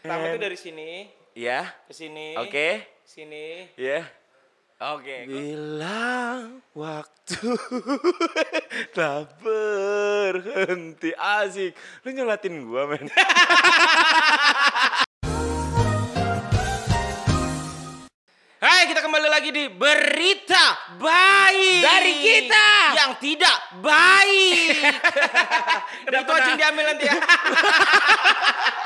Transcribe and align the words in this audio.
Pertama 0.00 0.24
itu 0.26 0.40
dari 0.40 0.56
sini 0.56 0.90
Ya. 1.36 1.68
ke 1.84 1.92
sini. 1.92 2.32
Oke. 2.36 2.88
Sini. 3.04 3.68
Ya. 3.76 4.08
Oke. 4.80 5.28
Bila 5.28 6.48
waktu 6.72 7.36
tak 8.96 9.36
berhenti 9.38 11.12
asik. 11.12 11.76
Lu 12.00 12.10
nyolatin 12.10 12.64
gua, 12.64 12.88
men. 12.88 13.06
Hai, 18.60 18.84
kita 18.84 19.00
kembali 19.00 19.24
lagi 19.24 19.48
di 19.48 19.72
berita 19.72 20.64
baik 21.00 21.80
Dari 21.80 22.12
kita. 22.20 22.68
yang 22.92 23.12
tidak 23.16 23.56
baik. 23.80 24.76
Dan 26.04 26.18
itu 26.20 26.28
aja 26.30 26.52
diambil 26.54 26.84
nanti 26.92 27.04
ya. 27.08 27.16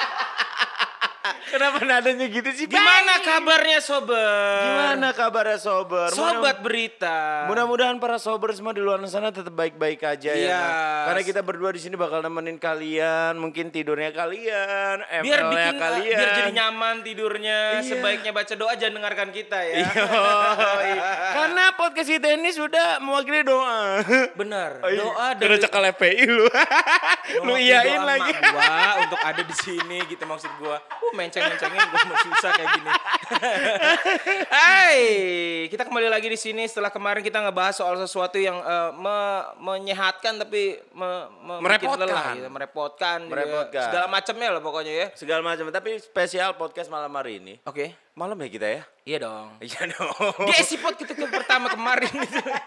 Kenapa 1.24 1.80
nadanya 1.80 2.28
gitu 2.28 2.50
sih? 2.52 2.68
Gimana 2.68 3.16
kabarnya 3.24 3.80
sobat? 3.80 4.60
Gimana 4.68 5.08
kabarnya 5.16 5.56
sober? 5.56 6.12
Sobat 6.12 6.60
berita. 6.60 7.48
Mudah-mudahan 7.48 7.96
para 7.96 8.20
sober 8.20 8.52
semua 8.52 8.76
di 8.76 8.84
luar 8.84 9.00
sana 9.08 9.32
tetap 9.32 9.56
baik-baik 9.56 10.04
aja 10.04 10.36
ya. 10.36 10.52
Iya. 10.52 10.64
Karena 11.08 11.22
kita 11.24 11.40
berdua 11.40 11.72
di 11.72 11.80
sini 11.80 11.96
bakal 11.96 12.20
nemenin 12.20 12.60
kalian, 12.60 13.40
mungkin 13.40 13.72
tidurnya 13.72 14.12
kalian, 14.12 15.00
biar 15.24 15.40
bikin 15.48 15.76
kalian. 15.80 16.12
biar 16.12 16.30
jadi 16.44 16.52
nyaman 16.60 17.00
tidurnya. 17.00 17.80
Iya. 17.80 17.88
Sebaiknya 17.88 18.36
baca 18.36 18.52
doa 18.52 18.72
jangan 18.76 19.00
dengarkan 19.00 19.28
kita 19.32 19.58
ya. 19.64 19.80
Yoi. 19.80 20.92
Karena 21.32 21.64
podcast 21.72 22.08
kita 22.12 22.36
ini 22.36 22.52
sudah 22.52 23.00
mewakili 23.00 23.40
doa. 23.48 24.04
Benar. 24.36 24.84
Oh, 24.84 24.92
iya. 24.92 25.00
Doa 25.00 25.28
dari 25.40 25.56
cekal 25.56 25.88
FPI 25.96 26.24
lu. 26.28 26.44
lu 27.48 27.56
iyain 27.56 28.04
lagi. 28.04 28.32
gua 28.44 29.08
untuk 29.08 29.20
ada 29.24 29.40
di 29.40 29.54
sini 29.56 30.04
gitu 30.04 30.28
maksud 30.28 30.52
gua. 30.60 30.84
Uh, 31.14 31.22
menceng-mencengin 31.22 31.78
gua 31.86 32.02
mau 32.04 32.16
susah 32.18 32.50
kayak 32.50 32.68
gini. 32.74 32.90
Hai, 34.54 34.98
kita 35.70 35.86
kembali 35.86 36.10
lagi 36.10 36.26
di 36.26 36.34
sini 36.34 36.66
setelah 36.66 36.90
kemarin 36.90 37.22
kita 37.22 37.38
ngebahas 37.38 37.78
soal 37.78 37.94
sesuatu 37.96 38.34
yang 38.36 38.58
eh, 38.58 38.90
me- 38.92 39.46
menyehatkan 39.62 40.36
tapi 40.36 40.82
me- 40.90 41.28
me- 41.40 41.60
Merepotkan. 41.62 42.02
lelah 42.02 42.26
gitu, 42.34 42.50
merepotkan, 42.50 43.18
gitu 43.22 43.30
ya. 43.30 43.34
Merepotkan. 43.38 43.84
segala 43.86 44.06
macamnya 44.10 44.48
lah 44.50 44.60
pokoknya 44.60 44.92
ya. 44.92 45.06
Segala 45.14 45.40
macam. 45.40 45.70
Tapi 45.70 45.90
spesial 45.98 46.58
podcast 46.58 46.90
malam 46.90 47.14
hari 47.14 47.38
ini. 47.38 47.54
Oke. 47.62 47.94
Malam 48.14 48.38
ya 48.38 48.48
kita 48.48 48.66
ya? 48.68 48.82
Iya 49.04 49.18
dong. 49.22 49.46
Iya 49.58 49.80
dong. 49.94 50.34
Di 50.46 50.54
esipot 50.56 50.94
kita 50.94 51.14
ke 51.14 51.24
pertama 51.26 51.70
kemarin 51.70 52.10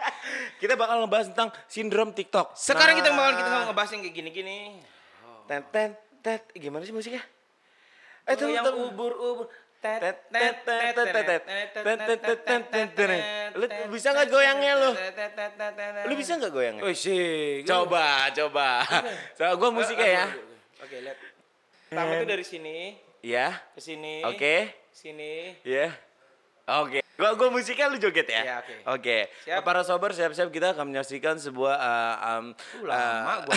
kita 0.62 0.74
bakal 0.74 1.04
ngebahas 1.04 1.32
tentang 1.32 1.52
sindrom 1.68 2.12
TikTok. 2.12 2.56
Sekarang 2.56 2.96
kita 2.96 3.12
Nah. 3.12 3.18
bakal 3.18 3.34
kita 3.38 3.50
ngebahas 3.68 3.90
yang 3.92 4.02
kayak 4.04 4.16
gini-gini. 4.16 4.58
Ten 5.48 5.62
ten 5.72 5.90
tet 6.20 6.44
gimana 6.52 6.84
sih 6.84 6.92
musiknya? 6.92 7.24
Eh, 8.28 8.36
tuh, 8.36 8.52
yang 8.52 8.68
ubur-ubur. 8.68 9.48
Lu 13.56 13.66
bisa 13.94 14.12
nggak 14.12 14.28
goyangnya 14.28 14.74
lu? 14.84 14.92
Lu 16.12 16.14
bisa 16.18 16.32
nggak 16.36 16.52
goyangnya? 16.52 16.82
Oh 16.84 16.92
sih. 16.92 17.64
Coba, 17.64 18.28
coba. 18.36 18.84
Soal 19.38 19.56
gue 19.56 19.70
musiknya 19.72 20.10
ya. 20.24 20.28
Oke, 20.84 20.98
lihat. 21.02 21.18
Pertama 21.88 22.12
itu 22.20 22.28
dari 22.28 22.46
sini. 22.46 22.78
Iya. 23.24 23.48
Ke 23.74 23.80
sini. 23.80 24.28
Oke. 24.28 24.56
Sini. 24.92 25.56
Iya. 25.64 25.96
Oke. 26.68 27.00
Gua 27.18 27.34
gua 27.34 27.50
musiknya 27.50 27.88
lu 27.90 27.98
joget 27.98 28.28
ya. 28.28 28.44
Iya, 28.44 28.56
oke. 28.60 28.76
Oke. 29.00 29.18
Para 29.64 29.82
sober 29.88 30.12
siap-siap 30.12 30.52
kita 30.52 30.76
akan 30.76 30.92
menyaksikan 30.92 31.40
sebuah 31.40 31.76
uh, 31.80 32.16
um, 32.44 32.46
lama 32.84 33.48
gua 33.48 33.56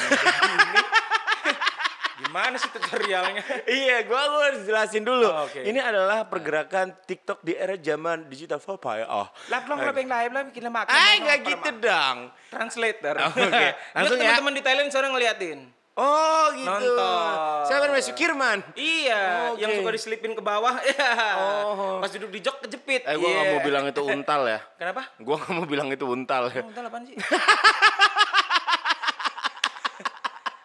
Gimana 2.20 2.54
sih 2.60 2.68
tutorialnya? 2.68 3.42
Iya, 3.80 4.04
gua 4.04 4.20
gua 4.28 4.42
harus 4.52 4.62
jelasin 4.62 5.02
dulu. 5.02 5.24
Oh, 5.24 5.48
oke. 5.48 5.60
Ini 5.64 5.80
adalah 5.80 6.28
pergerakan 6.28 6.92
TikTok 7.04 7.40
di 7.40 7.56
era 7.56 7.74
zaman 7.74 8.28
digital 8.28 8.60
papaya. 8.60 9.08
Oh. 9.08 9.26
Lap 9.48 9.64
long 9.64 9.80
lap 9.80 9.96
yang 9.96 10.10
live 10.10 10.32
lah 10.32 10.42
bikin 10.44 10.68
makan. 10.68 10.92
Ah, 10.92 11.12
nggak 11.16 11.38
gitu 11.48 11.70
dong. 11.80 12.18
Translator. 12.52 13.14
Oke, 13.32 13.66
langsung 13.96 14.16
Buat 14.16 14.26
ya. 14.26 14.36
Teman-teman 14.36 14.52
di 14.52 14.62
Thailand 14.62 14.88
sekarang 14.92 15.10
ngeliatin. 15.16 15.60
Oh, 16.00 16.48
gitu. 16.54 16.64
Nonton. 16.64 17.32
Siapa 17.68 17.84
namanya 17.84 18.06
Sukirman? 18.06 18.58
Iya, 18.72 19.52
Oke. 19.52 19.60
yang 19.60 19.70
suka 19.76 19.90
diselipin 19.92 20.32
ke 20.32 20.40
bawah. 20.40 20.80
Iya. 20.88 21.10
Oh. 21.36 21.98
Pas 22.00 22.08
duduk 22.08 22.30
di 22.32 22.40
jok 22.40 22.64
kejepit. 22.64 23.04
Eh, 23.04 23.16
gua 23.16 23.28
nggak 23.28 23.44
Iya. 23.44 23.52
mau 23.52 23.60
bilang 23.60 23.84
itu 23.84 24.00
untal 24.00 24.40
ya. 24.48 24.60
Kenapa? 24.80 25.02
Gua 25.20 25.36
nggak 25.36 25.52
mau 25.52 25.66
bilang 25.66 25.88
itu 25.88 26.04
untal 26.04 26.48
ya. 26.48 26.62
Oh, 26.64 26.70
entar 26.72 26.84
apaan 26.88 27.04
sih? 27.04 27.16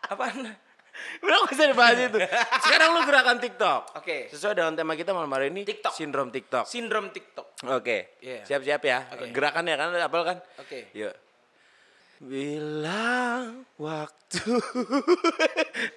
apaan? 0.06 0.56
Udah 1.24 1.36
gak 1.46 1.54
usah 1.54 1.68
dibahas 1.72 1.98
itu. 2.00 2.18
Sekarang 2.64 2.90
lu 2.98 3.02
gerakan 3.06 3.38
TikTok. 3.42 3.82
Oke. 3.98 4.30
Sesuai 4.30 4.54
dengan 4.58 4.74
tema 4.78 4.94
kita 4.94 5.12
malam 5.12 5.32
hari 5.32 5.50
ini. 5.50 5.66
TikTok. 5.66 5.94
Sindrom 5.94 6.30
TikTok. 6.30 6.66
Sindrom 6.70 7.10
TikTok. 7.10 7.48
Oke. 7.70 8.18
Iya. 8.22 8.46
Siap-siap 8.46 8.82
ya. 8.86 9.00
Oke. 9.14 9.34
Gerakannya 9.34 9.76
kan 9.78 9.90
apal 10.00 10.22
kan? 10.24 10.38
Oke. 10.62 10.90
Yuk. 10.94 11.14
Bila 12.16 13.52
waktu 13.76 14.40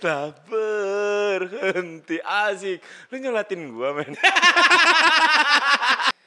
tak 0.03 0.35
berhenti 0.51 2.19
asik. 2.19 2.83
Lu 3.15 3.23
nyolatin 3.23 3.71
gua, 3.71 3.95
men. 3.95 4.19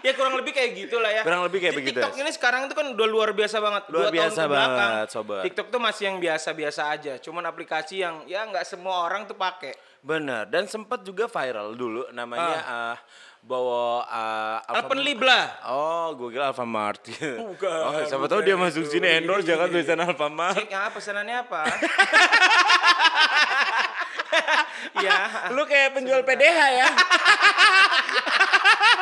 Ya 0.00 0.12
kurang 0.12 0.34
lebih 0.34 0.52
kayak 0.52 0.70
gitulah 0.74 1.10
ya. 1.10 1.22
Kurang 1.22 1.42
lebih 1.42 1.58
kayak 1.58 1.74
Di 1.74 1.78
begitu, 1.80 1.98
TikTok 1.98 2.14
ya. 2.14 2.20
ini 2.20 2.30
sekarang 2.30 2.60
itu 2.64 2.74
kan 2.74 2.86
udah 2.90 3.06
luar 3.06 3.30
biasa 3.32 3.56
banget. 3.58 3.82
Luar 3.88 4.02
Dua 4.04 4.14
biasa 4.14 4.40
tahun 4.40 4.52
banget, 4.52 5.06
sobat. 5.08 5.42
TikTok 5.42 5.66
tuh 5.68 5.80
masih 5.80 6.02
yang 6.06 6.16
biasa-biasa 6.18 6.82
aja. 6.88 7.12
Cuman 7.18 7.44
aplikasi 7.44 7.94
yang 7.98 8.22
ya 8.24 8.44
nggak 8.44 8.62
semua 8.62 9.02
orang 9.02 9.24
tuh 9.24 9.34
pakai. 9.34 9.74
Bener. 9.98 10.46
Dan 10.46 10.64
sempat 10.64 11.02
juga 11.02 11.26
viral 11.26 11.74
dulu 11.74 12.06
namanya 12.10 12.58
Ah. 12.60 12.94
eh, 12.94 12.96
bawa 13.40 14.02
uh, 14.04 14.58
Alpenlibla. 14.68 15.40
Oh, 15.64 16.14
Google 16.14 16.42
Alfamart. 16.44 17.02
Bukan, 17.10 17.70
Oh, 17.86 18.02
siapa 18.04 18.26
tahu 18.26 18.42
dia 18.42 18.54
masuk 18.54 18.82
itu. 18.82 18.94
sini 18.94 19.08
endorse 19.16 19.42
jangan 19.44 19.66
tulisan 19.66 19.98
Alfamart. 19.98 20.54
Cek 20.56 20.68
ya 20.68 20.86
pesanannya 20.88 21.36
apa? 21.40 21.62
Iya. 24.98 25.50
Lu 25.52 25.62
kayak 25.64 25.94
penjual 25.94 26.22
PDH 26.22 26.58
ya. 26.76 26.88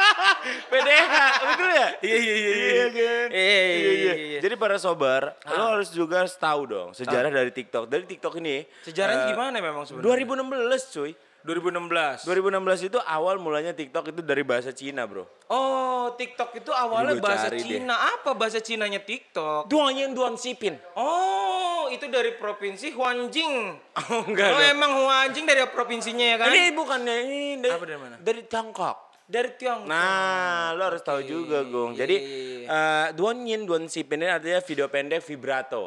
PDH, 0.71 1.15
betul 1.47 1.71
ya? 1.71 1.89
Iya 1.99 2.17
iya 2.17 2.35
iya 2.35 2.55
Iya 2.57 2.87
kan? 2.87 3.27
Iya 3.29 3.63
iya 3.67 3.93
iya. 3.93 4.15
iya. 4.17 4.41
Jadi 4.41 4.55
para 4.55 4.77
sobar, 4.77 5.23
lo 5.45 5.65
harus 5.73 5.91
juga 5.91 6.23
tahu 6.27 6.61
dong 6.67 6.89
sejarah 6.93 7.29
dari 7.29 7.51
TikTok. 7.51 7.87
Dari 7.87 8.05
TikTok 8.05 8.35
ini 8.39 8.65
Sejarahnya 8.83 9.27
eh, 9.27 9.31
gimana 9.33 9.57
memang 9.59 9.85
sebenarnya? 9.85 10.27
2016 10.27 10.95
cuy. 10.95 11.13
2016. 11.47 12.27
2016 12.27 12.91
itu 12.91 12.99
awal 12.99 13.39
mulanya 13.39 13.71
TikTok 13.71 14.11
itu 14.11 14.19
dari 14.19 14.43
bahasa 14.43 14.75
Cina, 14.75 15.07
Bro. 15.07 15.31
Oh, 15.47 16.11
TikTok 16.11 16.59
itu 16.59 16.75
awalnya 16.75 17.23
bahasa 17.23 17.47
cari 17.47 17.63
deh. 17.63 17.79
Cina. 17.79 17.95
Apa 18.19 18.35
bahasa 18.35 18.59
Cinanya 18.59 18.99
TikTok? 18.99 19.71
Duanya 19.71 20.11
Duan 20.11 20.35
Sipin. 20.35 20.75
Oh, 20.99 21.87
itu 21.87 22.11
dari 22.11 22.35
provinsi 22.35 22.91
Huanjing. 22.91 23.79
Oh, 23.79 24.27
enggak 24.27 24.49
Oh, 24.51 24.59
dong. 24.59 24.75
emang 24.75 24.93
Huanjing 24.99 25.47
dari 25.47 25.63
provinsinya 25.71 26.27
ya 26.27 26.37
kan? 26.37 26.51
Ini 26.51 26.75
bukannya 26.75 27.15
ini 27.23 27.41
dari, 27.63 27.75
Apa 27.79 27.87
dari 27.87 28.01
mana? 28.03 28.17
Dari 28.19 28.43
Tiongkok. 28.43 28.97
Dari 29.27 29.51
Tiongkok. 29.53 29.91
Nah, 29.91 30.73
lo 30.73 30.83
harus 30.87 31.03
tahu 31.03 31.21
Oke. 31.21 31.29
juga, 31.29 31.59
Gong. 31.63 31.93
Iya, 31.95 31.99
Jadi, 32.07 32.17
iya, 32.17 32.39
iya. 32.63 32.67
eh, 32.71 33.07
Duan 33.13 33.43
Yin 33.43 33.67
Duan 33.67 33.85
Sipin 33.87 34.23
ini 34.23 34.31
artinya 34.31 34.63
video 34.63 34.87
pendek 34.87 35.21
vibrato. 35.21 35.85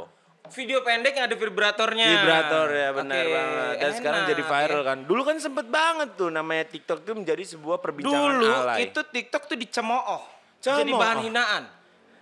Video 0.50 0.82
pendek 0.82 1.14
yang 1.14 1.30
ada 1.30 1.38
vibratornya. 1.38 2.08
Vibrator 2.10 2.68
ya 2.74 2.90
benar 2.90 3.22
Oke, 3.22 3.32
banget. 3.32 3.74
Dan 3.78 3.92
sekarang 3.94 4.22
enak, 4.24 4.32
jadi 4.34 4.44
viral 4.44 4.82
kan. 4.82 4.98
Dulu 5.06 5.22
kan 5.22 5.36
sempet 5.38 5.66
banget 5.70 6.10
tuh 6.18 6.30
namanya 6.30 6.66
TikTok 6.66 7.06
tuh 7.06 7.14
menjadi 7.14 7.44
sebuah 7.48 7.78
perbincangan 7.78 8.34
Dulu 8.34 8.50
alay. 8.50 8.90
itu 8.90 8.98
TikTok 8.98 9.46
tuh 9.46 9.58
dicemooh. 9.58 10.22
Cemooh. 10.60 10.80
Jadi 10.82 10.92
bahan 10.92 11.18
hinaan. 11.24 11.64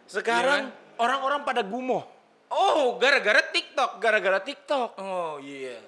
sekarang 0.08 0.72
Iya 0.72 0.86
orang-orang 0.98 1.44
pada 1.44 1.62
gumoh 1.62 2.04
Oh, 2.48 2.96
gara-gara 2.96 3.44
TikTok. 3.44 4.00
gara-gara 4.00 4.40
TikTok. 4.40 4.96
Oh, 4.98 5.36
iya. 5.44 5.84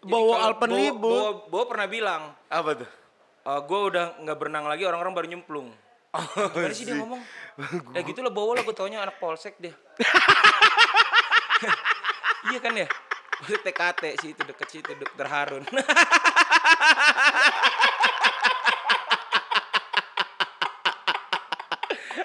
Jadi 0.00 0.12
Bawa 0.12 0.52
Bo, 0.92 1.48
Bo 1.48 1.64
pernah 1.64 1.88
bilang, 1.88 2.36
Apa 2.52 2.76
tuh? 2.76 2.90
Gue 3.44 3.80
udah 3.92 4.20
nggak 4.20 4.36
berenang 4.36 4.68
lagi, 4.68 4.84
orang-orang 4.84 5.16
baru 5.16 5.28
nyemplung. 5.32 5.72
Oh, 6.10 6.26
Gimana 6.50 6.74
sih 6.74 6.90
dia 6.90 6.98
ngomong? 6.98 7.22
Ya 7.94 8.02
gitu 8.02 8.18
lah, 8.18 8.34
bawa 8.34 8.58
lah 8.58 8.66
gue 8.66 8.74
taunya 8.74 8.98
anak 8.98 9.22
polsek 9.22 9.54
dia. 9.62 9.70
iya 12.50 12.58
kan 12.58 12.74
ya? 12.74 12.90
Polsek 13.40 13.62
TKT 13.62 14.02
sih 14.20 14.36
itu 14.36 14.42
deket 14.44 14.68
situ, 14.68 14.92
dokter 14.98 15.26
Harun. 15.30 15.64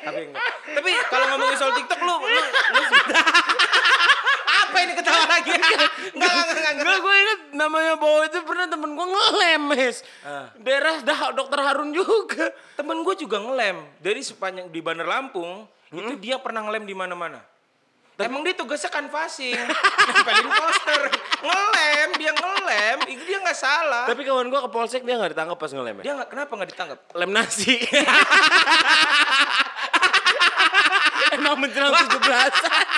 Tapi. 0.05 0.21
Tapi 0.75 0.91
kalau 1.07 1.25
ngomongin 1.33 1.57
soal 1.57 1.73
TikTok 1.77 1.99
lu, 2.03 2.15
lu, 2.19 2.27
lu 2.29 2.41
apa 4.75 4.83
ini 4.83 4.93
ketawa 4.99 5.23
lagi? 5.39 5.51
Enggak, 5.55 5.79
enggak, 6.11 6.45
enggak, 6.51 6.73
enggak, 6.75 6.99
gue 6.99 7.15
inget 7.15 7.39
namanya 7.55 7.95
Bawa 7.95 8.27
itu 8.27 8.43
pernah 8.43 8.67
temen 8.67 8.91
gue 8.91 9.07
ngelemes. 9.07 10.03
Ah. 10.27 10.51
Daerah 10.59 10.99
dah 10.99 11.31
dokter 11.31 11.59
Harun 11.63 11.95
juga. 11.95 12.51
Temen 12.75 12.99
gue 13.07 13.15
juga 13.15 13.39
ngelem 13.39 13.87
dari 14.03 14.19
sepanjang 14.19 14.67
di 14.67 14.83
Bandar 14.83 15.07
Lampung 15.07 15.63
itu 15.95 16.19
dia 16.19 16.35
pernah 16.43 16.67
ngelem 16.67 16.83
di 16.83 16.91
mana-mana. 16.91 17.39
Emang 18.15 18.47
dia 18.47 18.55
tugasnya 18.55 18.87
canvassing, 18.87 19.59
nempelin 19.59 20.47
poster, 20.47 21.11
ngelem, 21.43 22.15
dia 22.15 22.31
ngelem, 22.31 23.11
itu 23.11 23.27
dia 23.27 23.43
nggak 23.43 23.59
salah. 23.59 24.07
Tapi 24.07 24.23
kawan 24.23 24.47
gua 24.47 24.63
ke 24.63 24.71
polsek 24.71 25.03
dia 25.03 25.19
nggak 25.19 25.35
ditangkap 25.35 25.59
pas 25.59 25.67
ngelem 25.67 25.99
ya. 25.99 26.03
Dia 26.07 26.13
nggak 26.23 26.29
kenapa 26.31 26.51
nggak 26.55 26.69
ditangkap? 26.71 26.99
Lem 27.11 27.31
nasi. 27.35 27.75
Emang 31.35 31.59
menjelang 31.59 31.91
17 31.91 32.94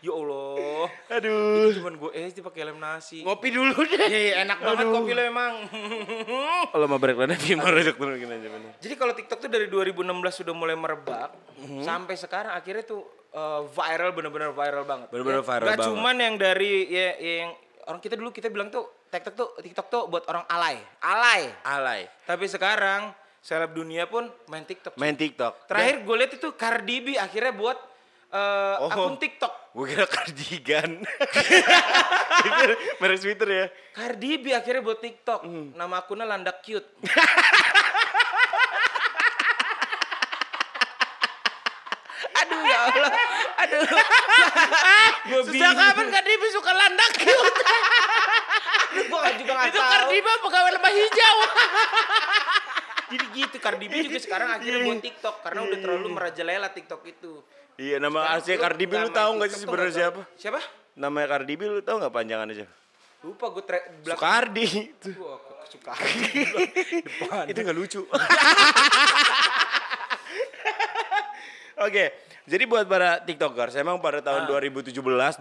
Ya 0.00 0.12
Allah, 0.12 0.88
Aduh. 1.12 1.76
cuman 1.76 1.92
gue 1.94 2.10
SD 2.24 2.40
pakai 2.40 2.64
lem 2.64 2.76
nasi. 2.76 3.20
Ngopi 3.20 3.48
dulu 3.50 3.84
deh. 3.84 4.00
Iya, 4.00 4.18
iya, 4.18 4.34
enak 4.42 4.56
banget 4.58 4.80
Aduh. 4.82 4.94
kopi 4.96 5.12
lo 5.12 5.22
emang. 5.22 5.54
Kalau 6.72 6.86
mau 6.86 6.96
break 6.96 7.16
lana 7.18 7.36
Bima 7.36 7.68
rojok 7.68 7.94
turunin 7.94 8.24
aja 8.26 8.48
bener. 8.48 8.72
Jadi 8.78 8.94
kalau 8.94 9.12
TikTok 9.12 9.38
tuh 9.38 9.50
dari 9.50 9.66
2016 9.66 10.00
sudah 10.34 10.54
mulai 10.54 10.72
merebak 10.74 11.36
Mhm. 11.60 11.84
sampai 11.84 12.16
sekarang 12.16 12.56
akhirnya 12.56 12.80
tuh 12.82 13.04
uh, 13.30 13.68
viral 13.68 14.10
bener-bener 14.10 14.48
viral 14.50 14.84
banget. 14.84 15.08
Bener-bener 15.10 15.36
Ya, 15.36 15.46
viral 15.46 15.66
nggak 15.66 15.76
banget. 15.76 15.88
cuman 15.92 16.16
yang 16.16 16.34
dari 16.36 16.72
ya, 16.86 17.08
yang 17.18 17.50
orang 17.84 18.00
kita 18.00 18.14
dulu 18.16 18.30
kita 18.30 18.48
bilang 18.48 18.68
tuh 18.68 18.88
TikTok 19.06 19.34
tuh 19.34 19.48
TikTok 19.58 19.86
tuh 19.86 20.02
buat 20.06 20.24
orang 20.24 20.46
alay, 20.46 20.80
alay. 20.98 21.52
Alay. 21.60 22.08
Tapi 22.24 22.46
sekarang 22.46 23.12
seleb 23.36 23.72
dunia 23.72 24.06
pun 24.06 24.32
main 24.46 24.64
TikTok. 24.64 24.96
Main 24.96 25.12
TikTok. 25.12 25.66
Terakhir 25.66 26.00
gue 26.00 26.16
lihat 26.16 26.32
itu 26.32 26.48
Cardi 26.54 26.96
B 27.02 27.08
akhirnya 27.14 27.52
buat 27.52 27.76
uh, 28.30 28.76
Oh. 28.80 28.90
akun 28.90 29.16
TikTok. 29.18 29.52
Gue 29.76 29.86
kira 29.94 30.06
kardigan. 30.06 30.90
Merek 33.00 33.18
Twitter 33.22 33.48
ya. 33.48 33.66
Cardi 33.94 34.30
B 34.42 34.50
akhirnya 34.50 34.82
buat 34.82 34.98
TikTok. 34.98 35.46
Hmm. 35.46 35.78
Nama 35.78 35.94
akunnya 36.02 36.26
Landak 36.26 36.58
Cute. 36.66 36.90
Aduh 42.40 42.60
ya 42.62 42.78
Allah. 42.90 43.12
Aduh. 43.62 43.86
Gue 45.30 45.40
Sejak 45.54 45.72
kapan 45.72 46.06
Kardibi 46.10 46.46
suka 46.50 46.72
landak? 46.74 47.12
Gue 48.90 49.30
juga 49.38 49.52
gak 49.54 49.66
Itu 49.70 49.78
tahu. 49.78 49.90
Kardiba 49.94 50.32
pegawai 50.42 50.70
lembah 50.74 50.92
hijau. 50.92 51.36
Jadi 53.10 53.24
gitu 53.34 53.56
Cardi 53.58 53.86
B 53.90 53.94
juga 54.06 54.18
sekarang 54.22 54.48
akhirnya 54.54 54.80
buat 54.86 55.02
TikTok 55.02 55.36
karena 55.42 55.60
udah 55.66 55.78
terlalu 55.82 56.08
merajalela 56.10 56.68
TikTok 56.70 57.02
itu. 57.06 57.42
Iya, 57.80 57.96
nama 57.96 58.36
asli 58.36 58.60
Cardi 58.60 58.84
B 58.84 58.92
lu 58.94 59.08
tahu 59.08 59.30
nggak 59.40 59.48
sih 59.48 59.60
sebenarnya 59.64 59.94
siapa? 59.96 60.20
Siapa? 60.36 60.60
Namanya 60.94 61.26
Cardi 61.32 61.54
B 61.56 61.62
lu 61.64 61.80
tahu 61.80 61.96
nggak 61.96 62.12
panjangannya 62.12 62.54
siapa? 62.60 62.74
Lupa 63.20 63.46
gue 63.52 63.64
tra- 63.64 63.84
belakang. 64.00 64.20
Sukardi. 64.20 64.66
Itu, 64.96 65.08
Wah, 65.20 65.36
kok 65.40 65.64
suka. 65.68 65.92
Depan. 67.08 67.44
itu 67.48 67.58
nggak 67.60 67.76
lucu. 67.76 68.00
Oke, 71.80 72.12
jadi 72.44 72.64
buat 72.68 72.84
para 72.84 73.24
tiktokers, 73.24 73.72
emang 73.80 73.96
pada 74.04 74.20
tahun 74.20 74.44
2017, 74.44 74.92
2018 74.92 75.40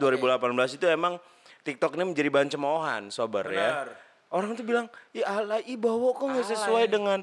itu 0.80 0.85
emang 0.88 1.19
TikTok 1.68 2.00
ini 2.00 2.15
menjadi 2.15 2.30
bahan 2.31 2.47
cemoohan, 2.47 3.01
sober 3.12 3.44
ya. 3.51 3.92
Orang 4.31 4.56
tuh 4.56 4.63
bilang, 4.63 4.88
ya 5.12 5.27
Allah, 5.27 5.59
ih 5.68 5.75
bawa 5.75 6.15
kok 6.15 6.31
nggak 6.31 6.47
sesuai 6.47 6.88
Alay. 6.88 6.94
dengan 6.95 7.19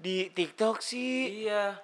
di 0.00 0.32
TikTok 0.32 0.80
sih. 0.80 1.44
Iya. 1.44 1.76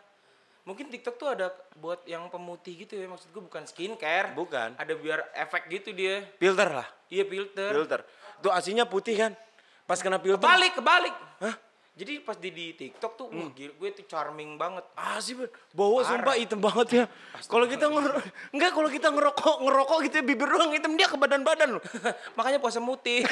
Mungkin 0.71 0.87
TikTok 0.87 1.19
tuh 1.19 1.29
ada 1.35 1.51
buat 1.75 2.07
yang 2.07 2.31
pemutih 2.31 2.87
gitu 2.87 2.95
ya. 2.95 3.11
Maksud 3.11 3.35
gue 3.35 3.43
bukan 3.43 3.67
skincare. 3.67 4.31
Bukan. 4.39 4.79
Ada 4.79 4.95
biar 4.95 5.27
efek 5.35 5.67
gitu 5.67 5.91
dia. 5.91 6.23
Filter 6.39 6.71
lah, 6.71 6.87
Iya 7.11 7.27
filter. 7.27 7.75
filter. 7.75 8.01
Tuh 8.39 8.55
aslinya 8.55 8.87
putih 8.87 9.19
kan, 9.19 9.35
pas 9.83 9.99
kena 9.99 10.23
filter. 10.23 10.47
Kebalik, 10.47 10.79
kebalik. 10.79 11.15
Hah? 11.43 11.59
Jadi 11.91 12.23
pas 12.23 12.39
di, 12.39 12.49
di 12.49 12.73
TikTok 12.73 13.13
tuh, 13.13 13.29
wah 13.29 13.51
gila, 13.53 13.75
gue 13.77 13.89
tuh 13.93 14.07
charming 14.09 14.57
banget. 14.57 14.87
Ah 14.97 15.19
sih, 15.21 15.35
bawa 15.75 16.01
Parah. 16.01 16.09
sumpah 16.09 16.35
hitam 16.39 16.63
banget 16.63 16.89
ya. 16.89 17.05
Kalau 17.45 17.67
kita 17.69 17.91
ngerokok, 17.91 18.25
enggak 18.57 18.71
kalau 18.73 18.89
kita 18.89 19.09
ngerokok, 19.11 19.57
ngerokok 19.61 19.99
gitu 20.09 20.17
bibir 20.25 20.49
doang 20.49 20.73
hitam 20.73 20.95
dia 20.97 21.11
ke 21.11 21.19
badan-badan 21.19 21.77
loh. 21.77 21.83
Makanya 22.41 22.63
puasa 22.63 22.79
mutih. 22.81 23.27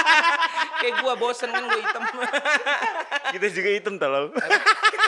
Kayak 0.80 0.94
gue 1.02 1.14
bosen 1.20 1.52
kan 1.52 1.60
gue 1.60 1.80
hitam. 1.82 2.02
kita 3.36 3.46
juga 3.52 3.68
hitam 3.68 3.94
tahu. 4.00 4.32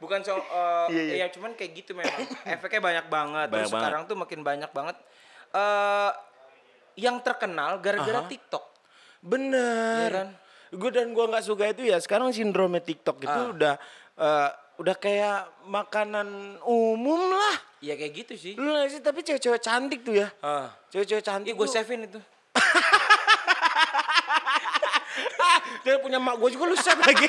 Bukan 0.00 0.24
so, 0.24 0.32
uh, 0.34 0.88
Iya, 0.92 1.02
iya. 1.04 1.14
ya 1.22 1.26
cuman 1.28 1.52
kayak 1.52 1.72
gitu 1.76 1.92
memang. 1.92 2.16
Efeknya 2.50 2.80
banyak 2.80 3.06
banget. 3.06 3.46
Banyak 3.46 3.54
Terus 3.54 3.70
banget. 3.70 3.84
sekarang 3.84 4.02
tuh 4.08 4.16
makin 4.16 4.40
banyak 4.40 4.70
banget. 4.72 4.96
eh 5.50 6.10
yang 6.96 7.18
terkenal 7.20 7.78
gara-gara 7.78 8.20
Aha. 8.20 8.28
TikTok. 8.28 8.64
Bener. 9.20 10.06
Iya 10.06 10.10
kan? 10.16 10.28
Gue 10.70 10.90
dan 10.90 11.10
gua 11.10 11.26
nggak 11.26 11.42
suka 11.42 11.68
itu 11.68 11.82
ya. 11.84 11.98
Sekarang 11.98 12.30
sindromnya 12.30 12.78
TikTok 12.78 13.18
itu 13.20 13.30
Ah. 13.30 13.50
udah 13.50 13.74
eh, 14.16 14.48
udah 14.78 14.96
kayak 14.96 15.38
makanan 15.66 16.28
umum 16.62 17.30
lah. 17.30 17.56
Iya 17.80 17.96
kayak 17.96 18.12
gitu 18.16 18.34
sih. 18.36 18.52
Lu 18.54 18.70
nggak 18.70 18.88
sih? 18.88 19.00
Tapi 19.00 19.20
cewek-cewek 19.20 19.58
cantik 19.58 20.00
tuh 20.00 20.14
ya. 20.14 20.28
Ah. 20.38 20.70
Cewek-cewek 20.88 21.20
cantik. 21.20 21.48
Iya 21.48 21.56
gue 21.56 21.68
savein 21.68 22.02
itu. 22.06 22.20
Dia 25.80 25.96
punya 25.96 26.16
mak 26.16 26.36
gue 26.36 26.50
juga 26.52 26.64
lu 26.66 26.76
save 26.76 27.00
lagi. 27.00 27.26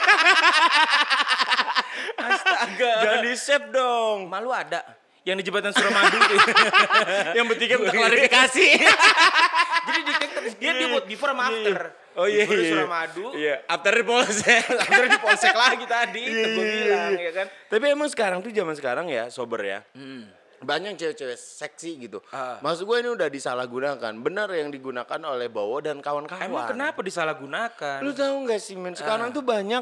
Astaga. 2.17 2.93
Jangan 3.03 3.19
di 3.23 3.33
save 3.35 3.67
dong. 3.73 4.17
Malu 4.27 4.51
ada. 4.51 5.01
Yang 5.21 5.35
di 5.38 5.43
jembatan 5.53 5.69
Suramadu 5.69 6.17
tuh. 6.17 6.39
Yang 7.38 7.45
bertiga 7.53 7.73
minta 7.77 7.93
klarifikasi. 7.93 8.67
Jadi 9.85 10.01
di 10.01 10.13
TikTok 10.17 10.43
dia, 10.57 10.71
dia 10.73 10.88
buat 10.89 11.05
before 11.05 11.31
sama 11.33 11.43
after. 11.49 11.79
Oh 12.17 12.27
iya 12.27 12.43
Before 12.43 12.57
di 12.57 12.65
iya. 12.65 12.73
Suramadu. 12.73 13.25
Iya, 13.38 13.55
after 13.69 13.93
di 13.93 14.03
polsek. 14.03 14.63
After 14.81 15.05
di 15.05 15.19
polsek 15.21 15.55
lagi 15.55 15.85
tadi. 15.85 16.23
Iya, 16.25 16.45
gue 16.57 16.65
iya, 16.65 16.73
bilang 16.73 17.11
iya. 17.13 17.21
ya 17.21 17.31
kan. 17.38 17.47
Tapi 17.69 17.85
emang 17.85 18.09
sekarang 18.09 18.39
tuh 18.41 18.49
zaman 18.49 18.75
sekarang 18.75 19.05
ya, 19.13 19.29
sober 19.29 19.61
ya. 19.61 19.79
Banyak 20.61 20.94
cewek-cewek 20.97 21.37
seksi 21.37 21.91
gitu. 22.05 22.21
Ah. 22.29 22.61
Maksud 22.61 22.85
gue 22.85 22.97
ini 23.01 23.09
udah 23.13 23.29
disalahgunakan. 23.29 24.13
Benar 24.21 24.49
yang 24.53 24.69
digunakan 24.69 25.19
oleh 25.25 25.49
Bowo 25.49 25.81
dan 25.81 26.01
kawan-kawan. 26.01 26.45
Emang 26.45 26.69
kenapa 26.69 26.99
disalahgunakan? 27.01 28.01
Lu 28.05 28.13
tahu 28.13 28.45
nggak 28.45 28.61
sih 28.61 28.77
men, 28.77 28.94
sekarang 28.94 29.33
tuh 29.33 29.41
banyak 29.41 29.81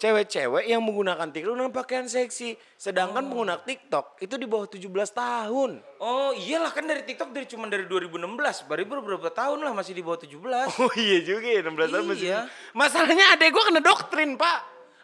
cewek-cewek 0.00 0.64
yang 0.64 0.80
menggunakan 0.80 1.28
TikTok 1.28 1.54
dengan 1.54 1.70
pakaian 1.70 2.08
seksi. 2.08 2.56
Sedangkan 2.74 3.28
pengguna 3.28 3.60
TikTok 3.60 4.16
itu 4.24 4.40
di 4.40 4.48
bawah 4.48 4.64
17 4.64 4.88
tahun. 5.12 5.70
Oh 6.00 6.32
iyalah 6.32 6.72
kan 6.72 6.88
dari 6.88 7.04
TikTok 7.04 7.36
dari 7.36 7.44
cuma 7.44 7.68
dari 7.68 7.84
2016. 7.84 8.64
Baru 8.64 8.82
beberapa 8.88 9.28
tahun 9.28 9.60
lah 9.60 9.76
masih 9.76 9.92
di 9.92 10.00
bawah 10.00 10.16
17. 10.18 10.32
Oh 10.80 10.92
iya 10.96 11.20
juga 11.20 11.44
ya, 11.44 11.60
16 11.60 11.92
tahun 11.92 12.04
masih. 12.08 12.26
Iya. 12.32 12.40
Masalahnya 12.72 13.36
adek 13.36 13.52
gue 13.52 13.62
kena 13.68 13.80
doktrin, 13.84 14.40
Pak. 14.40 14.58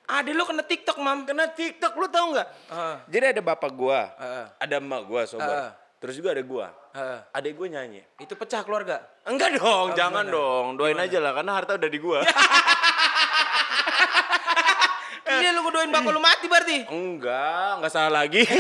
Ada 0.06 0.30
lo 0.32 0.46
kena 0.46 0.62
TikTok 0.62 0.96
mam. 1.02 1.26
Kena 1.26 1.50
TikTok, 1.50 1.92
lu 1.98 2.06
tahu 2.06 2.32
nggak? 2.32 2.48
Ah. 2.70 3.02
Jadi 3.10 3.24
ada 3.36 3.42
bapak 3.42 3.74
gua, 3.74 4.14
Ah. 4.16 4.46
ada 4.56 4.78
emak 4.78 5.02
gua 5.02 5.26
sober. 5.26 5.50
Ah. 5.50 5.70
Terus 5.98 6.14
juga 6.14 6.30
ada 6.30 6.46
gua. 6.46 6.70
Adek 7.34 7.58
gua 7.58 7.66
nyanyi. 7.66 8.06
Itu 8.22 8.38
pecah 8.38 8.62
keluarga. 8.62 9.02
Enggak 9.26 9.58
dong, 9.58 9.98
jangan 9.98 10.24
gimana? 10.24 10.36
dong. 10.38 10.66
Doain 10.78 10.96
aja 10.96 11.18
lah 11.18 11.34
karena 11.34 11.52
harta 11.58 11.74
udah 11.74 11.90
di 11.90 11.98
gua. 11.98 12.22
Doain 15.76 15.92
bapak 15.92 16.08
lu 16.08 16.20
mati 16.24 16.48
berarti. 16.48 16.88
enggak, 16.88 17.70
enggak 17.76 17.92
salah 17.92 18.24
lagi. 18.24 18.40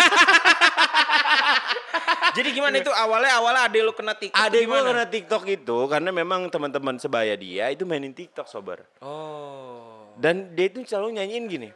Jadi 2.36 2.48
gimana 2.52 2.76
itu 2.76 2.92
awalnya 2.92 3.40
awalnya 3.40 3.64
ade 3.64 3.80
lu 3.80 3.96
kena 3.96 4.12
TikTok 4.12 4.36
gua 4.36 4.60
gimana? 4.60 4.92
kena 4.92 5.06
TikTok 5.08 5.42
itu 5.48 5.78
karena 5.88 6.12
memang 6.12 6.52
teman-teman 6.52 7.00
sebaya 7.00 7.32
dia 7.32 7.72
itu 7.72 7.88
mainin 7.88 8.12
TikTok 8.12 8.44
sober. 8.44 8.84
Oh. 9.00 10.12
Dan 10.20 10.52
dia 10.52 10.68
itu 10.68 10.84
selalu 10.84 11.16
nyanyiin 11.16 11.44
gini. 11.48 11.68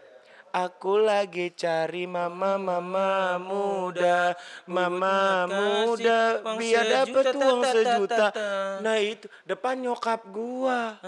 Aku 0.50 0.98
lagi 0.98 1.54
cari 1.54 2.10
mama 2.10 2.58
mama 2.58 3.38
muda, 3.38 4.34
mama 4.66 5.46
muda 5.46 6.42
biar 6.58 7.06
sejuta, 7.06 7.30
uang 7.38 7.62
ta, 7.62 7.70
ta, 7.70 7.70
ta, 7.70 7.70
sejuta. 7.70 8.16
ta, 8.18 8.26
ta. 8.34 8.48
Nah 8.82 8.98
itu 8.98 9.30
depan 9.46 9.78
nyokap 9.78 10.26
gua, 10.26 10.98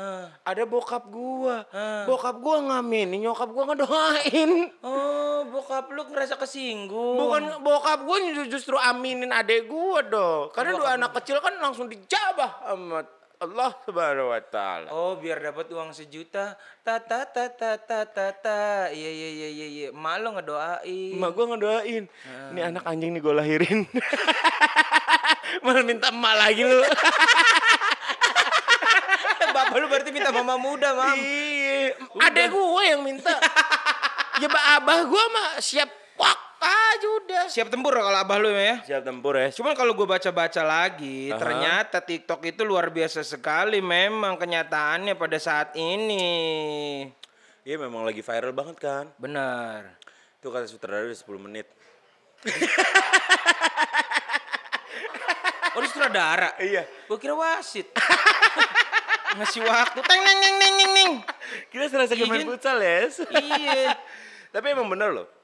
ada 0.47 0.63
bokap 0.63 1.11
gua, 1.11 1.67
bokap 2.07 2.39
gua 2.39 2.57
ngaminin, 2.71 3.19
nyokap 3.19 3.51
gua 3.51 3.75
ngedoain. 3.75 4.71
Oh, 4.79 5.43
bokap 5.51 5.91
lu 5.91 6.07
ngerasa 6.07 6.39
kesinggung. 6.39 7.19
Bukan 7.19 7.67
bokap 7.67 8.07
gua 8.07 8.23
justru 8.47 8.79
aminin 8.79 9.35
adek 9.35 9.67
gua 9.67 10.07
dong. 10.07 10.55
Karena 10.55 10.79
dua 10.79 10.95
anak 10.95 11.19
kecil 11.19 11.43
kan 11.43 11.59
langsung 11.59 11.91
dijabah 11.91 12.63
sama 12.63 13.03
Allah 13.43 13.75
subhanahu 13.83 14.31
wa 14.31 14.39
ta'ala. 14.39 14.87
Oh, 14.89 15.19
biar 15.19 15.43
dapat 15.43 15.67
uang 15.69 15.91
sejuta. 15.91 16.55
Ta 16.81 17.03
ta 17.03 17.27
ta 17.27 17.51
ta 17.51 17.75
ta 17.75 18.07
ta 18.07 18.31
ta. 18.31 18.87
Iya 18.89 19.11
iya 19.11 19.29
iya 19.29 19.49
iya 19.51 19.67
iya. 19.69 19.89
Emak 19.91 20.15
lo 20.23 20.29
ngedoain. 20.39 21.19
Emak 21.19 21.31
gue 21.33 21.45
ngedoain, 21.51 22.05
ini 22.55 22.61
anak 22.63 22.87
anjing 22.87 23.11
nih 23.11 23.19
gue 23.19 23.35
lahirin. 23.35 23.79
Malah 25.67 25.83
minta 25.83 26.09
emak 26.09 26.35
lagi 26.39 26.63
lu. 26.63 26.79
Bapak 29.53 29.77
lu 29.77 29.87
berarti 29.87 30.11
minta 30.11 30.31
mama 30.31 30.55
muda, 30.55 30.95
Mam. 30.95 31.19
Iya, 31.19 31.99
adek 32.23 32.47
gue 32.49 32.83
yang 32.87 33.03
minta. 33.03 33.35
ya 34.39 34.49
ba- 34.49 34.81
abah 34.81 35.03
gue 35.05 35.25
mah 35.29 35.49
siap 35.59 35.91
wak 36.17 36.39
aja 36.63 37.07
udah. 37.23 37.45
Siap 37.51 37.69
tempur 37.69 37.93
kalau 37.99 38.15
abah 38.15 38.39
lu 38.39 38.55
ya. 38.55 38.79
Siap 38.87 39.03
tempur 39.03 39.35
ya. 39.35 39.51
Cuman 39.51 39.75
kalau 39.75 39.93
gue 39.99 40.07
baca-baca 40.07 40.63
lagi, 40.63 41.35
Aha. 41.35 41.39
ternyata 41.39 41.99
TikTok 41.99 42.41
itu 42.47 42.63
luar 42.63 42.95
biasa 42.95 43.27
sekali 43.27 43.83
memang 43.83 44.39
kenyataannya 44.39 45.19
pada 45.19 45.39
saat 45.43 45.75
ini. 45.75 47.05
Iya 47.63 47.77
memang 47.79 48.07
lagi 48.07 48.23
viral 48.23 48.55
banget 48.55 48.77
kan. 48.79 49.11
Benar. 49.19 49.99
Itu 50.39 50.51
kata 50.51 50.67
sutradara 50.67 51.07
udah 51.07 51.19
10 51.19 51.47
menit. 51.47 51.67
Oh, 55.73 55.81
sutradara. 55.89 56.53
Iya. 56.61 56.85
Gue 57.09 57.17
kira 57.17 57.33
wasit. 57.33 57.89
Ngasih 59.41 59.65
waktu. 59.65 60.05
Teng 60.05 60.21
neng 60.21 60.39
neng 60.45 60.57
neng 60.61 60.75
neng 60.77 60.91
neng. 60.93 61.13
Kita 61.73 61.89
serasa 61.89 62.13
kayak 62.13 62.29
main 62.29 62.45
futsal 62.45 62.77
ya. 62.77 63.09
Iya. 63.41 63.97
Tapi 64.53 64.67
emang 64.69 64.93
bener 64.93 65.17
loh. 65.17 65.42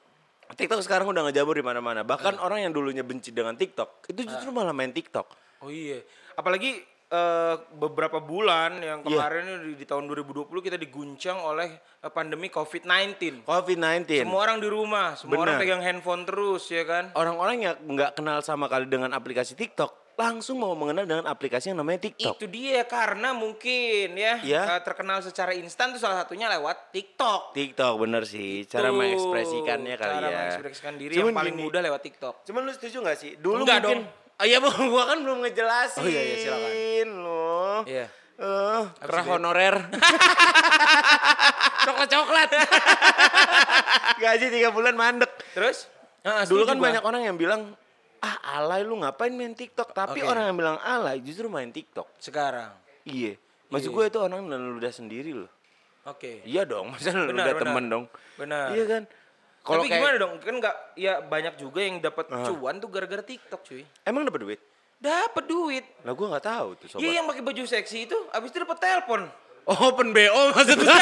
TikTok 0.49 0.81
sekarang 0.81 1.07
udah 1.09 1.27
ngejamur 1.27 1.53
di 1.53 1.63
mana-mana. 1.63 2.01
Bahkan 2.03 2.39
orang 2.39 2.65
yang 2.65 2.73
dulunya 2.73 3.03
benci 3.03 3.31
dengan 3.31 3.53
TikTok, 3.53 4.09
itu 4.09 4.25
justru 4.25 4.49
malah 4.49 4.73
main 4.73 4.89
TikTok. 4.89 5.27
Oh 5.61 5.69
iya. 5.69 6.01
Apalagi 6.35 6.79
eh, 7.09 7.55
beberapa 7.75 8.21
bulan 8.21 8.79
yang 8.79 9.01
Iya. 9.01 9.17
kemarin 9.17 9.43
ini 9.43 9.57
di, 9.65 9.73
di 9.81 9.87
tahun 9.89 10.05
2020 10.07 10.45
kita 10.61 10.77
diguncang 10.77 11.41
oleh 11.41 11.69
eh, 11.99 12.09
pandemi 12.09 12.49
COVID-19. 12.49 13.45
COVID-19. 13.45 14.23
Semua 14.23 14.41
orang 14.43 14.59
di 14.59 14.69
rumah, 14.69 15.17
semua 15.17 15.41
orang 15.41 15.57
Benar. 15.57 15.61
pegang 15.61 15.83
handphone 15.83 16.23
terus 16.23 16.69
ya 16.69 16.85
kan. 16.85 17.09
Orang-orang 17.13 17.57
yang 17.61 17.75
nggak 17.81 18.13
kenal 18.15 18.39
sama 18.41 18.69
kali 18.69 18.87
dengan 18.87 19.13
aplikasi 19.13 19.53
TikTok, 19.53 19.93
langsung 20.19 20.59
mau 20.59 20.75
mengenal 20.75 21.07
dengan 21.07 21.25
aplikasi 21.25 21.71
yang 21.71 21.79
namanya 21.79 22.03
TikTok. 22.05 22.35
Itu 22.35 22.47
dia 22.47 22.83
karena 22.85 23.31
mungkin 23.31 24.13
ya 24.13 24.43
Iya. 24.43 24.63
eh, 24.69 24.83
terkenal 24.83 25.23
secara 25.23 25.55
instan 25.55 25.95
tuh 25.95 26.03
salah 26.03 26.19
satunya 26.19 26.51
lewat 26.51 26.91
TikTok. 26.91 27.55
TikTok 27.55 27.95
bener 27.97 28.27
sih, 28.27 28.67
cara 28.67 28.91
Tuh, 28.91 28.99
mengekspresikannya 28.99 29.95
kali 29.95 30.11
cara 30.13 30.27
ya. 30.27 30.37
mengekspresikan 30.37 30.95
diri 30.97 31.15
Cuman 31.15 31.31
yang 31.31 31.39
paling 31.39 31.55
gini, 31.55 31.65
mudah 31.65 31.81
lewat 31.81 32.03
TikTok. 32.03 32.35
Cuman 32.45 32.61
lu 32.63 32.73
setuju 32.73 32.97
gak 33.01 33.15
sih? 33.17 33.33
Dulu 33.37 33.63
Enggak 33.63 33.79
mungkin 33.81 33.99
dong. 34.03 34.27
Oh 34.39 34.45
iya, 34.45 34.59
Bu, 34.59 34.69
gua 34.93 35.05
kan 35.07 35.19
belum 35.19 35.39
ngejelasin. 35.41 35.99
Oh 35.99 36.07
iya, 36.07 36.21
iya, 36.21 36.37
silakan. 36.37 37.09
Loh. 37.17 37.81
Iya. 37.87 38.07
Eh, 38.39 38.83
kerah 39.01 39.25
itu? 39.25 39.33
honorer. 39.33 39.77
Coklat-coklat. 41.81 42.51
Gaji 44.23 44.47
tiga 44.49 44.69
bulan 44.71 44.95
mandek. 44.95 45.31
Terus? 45.53 45.87
Ah, 46.23 46.43
Dulu 46.43 46.63
kan 46.65 46.77
gua. 46.77 46.91
banyak 46.91 47.03
orang 47.03 47.23
yang 47.25 47.35
bilang, 47.35 47.75
ah 48.19 48.37
alay 48.55 48.83
lu 48.83 48.97
ngapain 48.97 49.31
main 49.31 49.53
TikTok? 49.53 49.91
Tapi 49.91 50.21
Oke. 50.21 50.27
orang 50.27 50.45
yang 50.47 50.57
bilang 50.57 50.79
alay 50.79 51.19
justru 51.19 51.47
main 51.47 51.69
TikTok. 51.69 52.07
sekarang. 52.19 52.73
Iya. 53.03 53.39
Maksud 53.69 53.89
Iya. 53.89 53.97
gue 53.97 54.05
itu 54.07 54.19
orang 54.19 54.41
dan 54.45 54.61
ludah 54.71 54.91
sendiri 54.91 55.33
loh. 55.35 55.51
Oke. 56.05 56.41
Iya 56.43 56.65
dong, 56.65 56.89
masa 56.93 57.13
lu 57.13 57.29
Benar, 57.29 57.45
udah 57.45 57.55
benar. 57.55 57.63
temen 57.63 57.85
dong. 57.87 58.05
Benar. 58.35 58.67
Iya 58.71 58.85
kan? 58.87 59.03
Tapi 59.61 59.85
kayak- 59.85 60.01
gimana 60.01 60.17
dong? 60.17 60.33
Kan 60.39 60.55
nggak 60.57 60.77
ya 60.95 61.13
banyak 61.21 61.55
juga 61.57 61.81
yang 61.81 61.97
dapat 61.99 62.27
Ah. 62.29 62.45
cuan 62.45 62.75
tuh 62.79 62.89
gara-gara 62.89 63.21
TikTok, 63.21 63.61
cuy. 63.63 63.85
Emang 64.03 64.25
dapat 64.25 64.41
duit? 64.41 64.61
Dapat 64.99 65.45
duit. 65.45 65.85
Lah 66.01 66.11
gue 66.11 66.27
nggak 66.27 66.43
tahu 66.45 66.69
tuh 66.75 66.87
sobat. 66.89 67.03
Iya 67.03 67.11
yang 67.15 67.27
pakai 67.27 67.43
baju 67.43 67.63
seksi 67.63 67.99
itu 68.05 68.17
abis 68.31 68.49
itu 68.49 68.59
dapat 68.59 68.79
telepon. 68.79 69.29
Oh, 69.65 69.79
open 69.87 70.11
BO 70.11 70.43
maksudnya. 70.51 70.89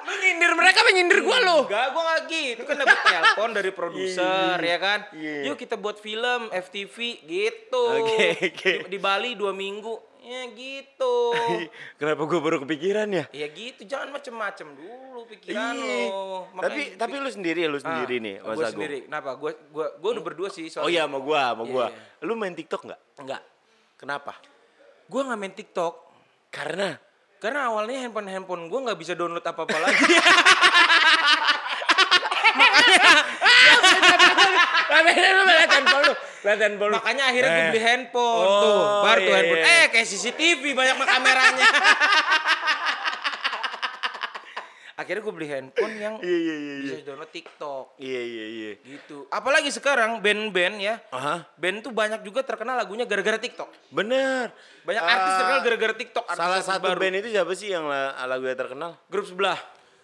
Lu 0.00 0.14
nyindir 0.16 0.52
mereka 0.54 0.78
apa 0.80 0.90
nyindir 0.90 1.20
gua 1.20 1.36
lo? 1.36 1.46
Enggak, 1.60 1.86
gua 1.90 2.02
nggak 2.04 2.22
gitu. 2.26 2.60
Kan 2.62 2.76
dapat 2.76 2.98
telepon 3.00 3.50
dari 3.50 3.70
produser 3.70 4.56
ya 4.56 4.76
kan. 4.76 4.98
Iya. 5.10 5.48
Yuk 5.48 5.56
kita 5.56 5.74
buat 5.74 5.96
film 5.96 6.48
FTV 6.48 6.96
gitu. 7.22 7.84
Oke, 8.04 8.26
oke. 8.44 8.72
Di, 8.84 8.90
di 8.90 8.98
Bali 8.98 9.34
dua 9.34 9.50
minggu. 9.50 10.06
Ya 10.18 10.44
gitu. 10.50 11.32
Kenapa 11.98 12.20
gue 12.20 12.36
baru 12.36 12.60
kepikiran 12.60 13.08
ya? 13.08 13.24
ya 13.30 13.48
gitu, 13.48 13.86
jangan 13.86 14.12
macem-macem 14.12 14.66
dulu 14.70 15.24
pikiran 15.24 15.72
Iya. 15.72 16.10
lo. 16.10 16.44
Tapi 16.58 17.00
tapi 17.00 17.14
lu 17.16 17.30
sendiri 17.30 17.64
lu 17.64 17.78
sendiri 17.78 18.20
nih, 18.20 18.36
Mas 18.42 18.60
gue 18.60 18.66
sendiri. 18.68 18.98
Kenapa? 19.08 19.38
Gue 19.40 19.56
gua 19.70 19.94
gua 19.96 20.10
udah 20.12 20.24
berdua 20.26 20.48
sih 20.50 20.68
Oh 20.68 20.84
soalnya. 20.84 20.90
iya 20.92 21.02
sama 21.06 21.18
gua, 21.22 21.42
sama 21.48 21.62
Iya, 21.64 21.72
gua. 21.72 21.86
iya. 21.88 22.26
Lu 22.26 22.32
main 22.34 22.52
TikTok 22.52 22.82
nggak? 22.84 23.00
Enggak. 23.24 23.42
Kenapa? 23.96 24.32
Gue 25.08 25.20
nggak 25.24 25.38
main 25.38 25.54
TikTok 25.54 25.94
Karena 26.48 26.88
karena 27.38 27.70
awalnya 27.70 28.02
handphone 28.02 28.26
handphone 28.26 28.62
gue 28.66 28.80
nggak 28.82 28.98
bisa 28.98 29.14
download 29.14 29.42
apa 29.42 29.62
apa 29.62 29.76
lagi. 29.78 30.02
Handphone 35.68 36.02
lu. 36.04 36.14
Handphone 36.44 36.90
lu. 36.90 36.96
Makanya 36.98 37.24
akhirnya 37.30 37.50
gue 37.50 37.64
beli 37.70 37.82
handphone 37.82 38.46
Oh, 38.46 38.60
tuh, 38.62 38.78
baru 39.04 39.18
tuh 39.18 39.24
iya, 39.24 39.36
handphone. 39.36 39.60
iya. 39.60 39.78
Eh 39.78 39.84
kayak 39.92 40.06
CCTV 40.06 40.62
banyak 40.74 40.96
kameranya. 40.98 41.66
akhirnya 44.98 45.22
gue 45.22 45.30
beli 45.32 45.46
handphone 45.46 45.94
yang 45.94 46.14
Iya 46.18 46.26
iya 46.36 46.54
iya 46.56 46.74
iya. 46.74 46.92
bisa 46.92 47.06
download 47.06 47.30
TikTok 47.30 47.84
Iya 47.96 48.20
iya 48.20 48.44
iya. 48.50 48.72
gitu. 48.82 49.16
Apalagi 49.28 49.70
sekarang 49.70 50.18
band-band 50.18 50.76
ya, 50.76 50.98
Aha. 51.08 51.46
band 51.54 51.80
tuh 51.80 51.92
banyak 51.92 52.20
juga 52.20 52.42
terkenal 52.42 52.74
lagunya 52.74 53.06
gara-gara 53.06 53.38
TikTok. 53.38 53.70
Bener. 53.88 54.50
Banyak 54.82 54.98
Ah, 55.00 55.12
artis 55.14 55.32
terkenal 55.32 55.60
gara-gara 55.62 55.94
TikTok. 55.94 56.24
artis 56.26 56.36
Salah 56.36 56.58
artis 56.58 56.66
satu 56.68 56.82
baru. 56.84 56.98
band 56.98 57.14
itu 57.16 57.28
siapa 57.30 57.52
sih 57.54 57.70
yang 57.70 57.86
la- 57.86 58.18
lagunya 58.26 58.52
terkenal? 58.52 58.98
grup 59.06 59.24
sebelah. 59.24 59.58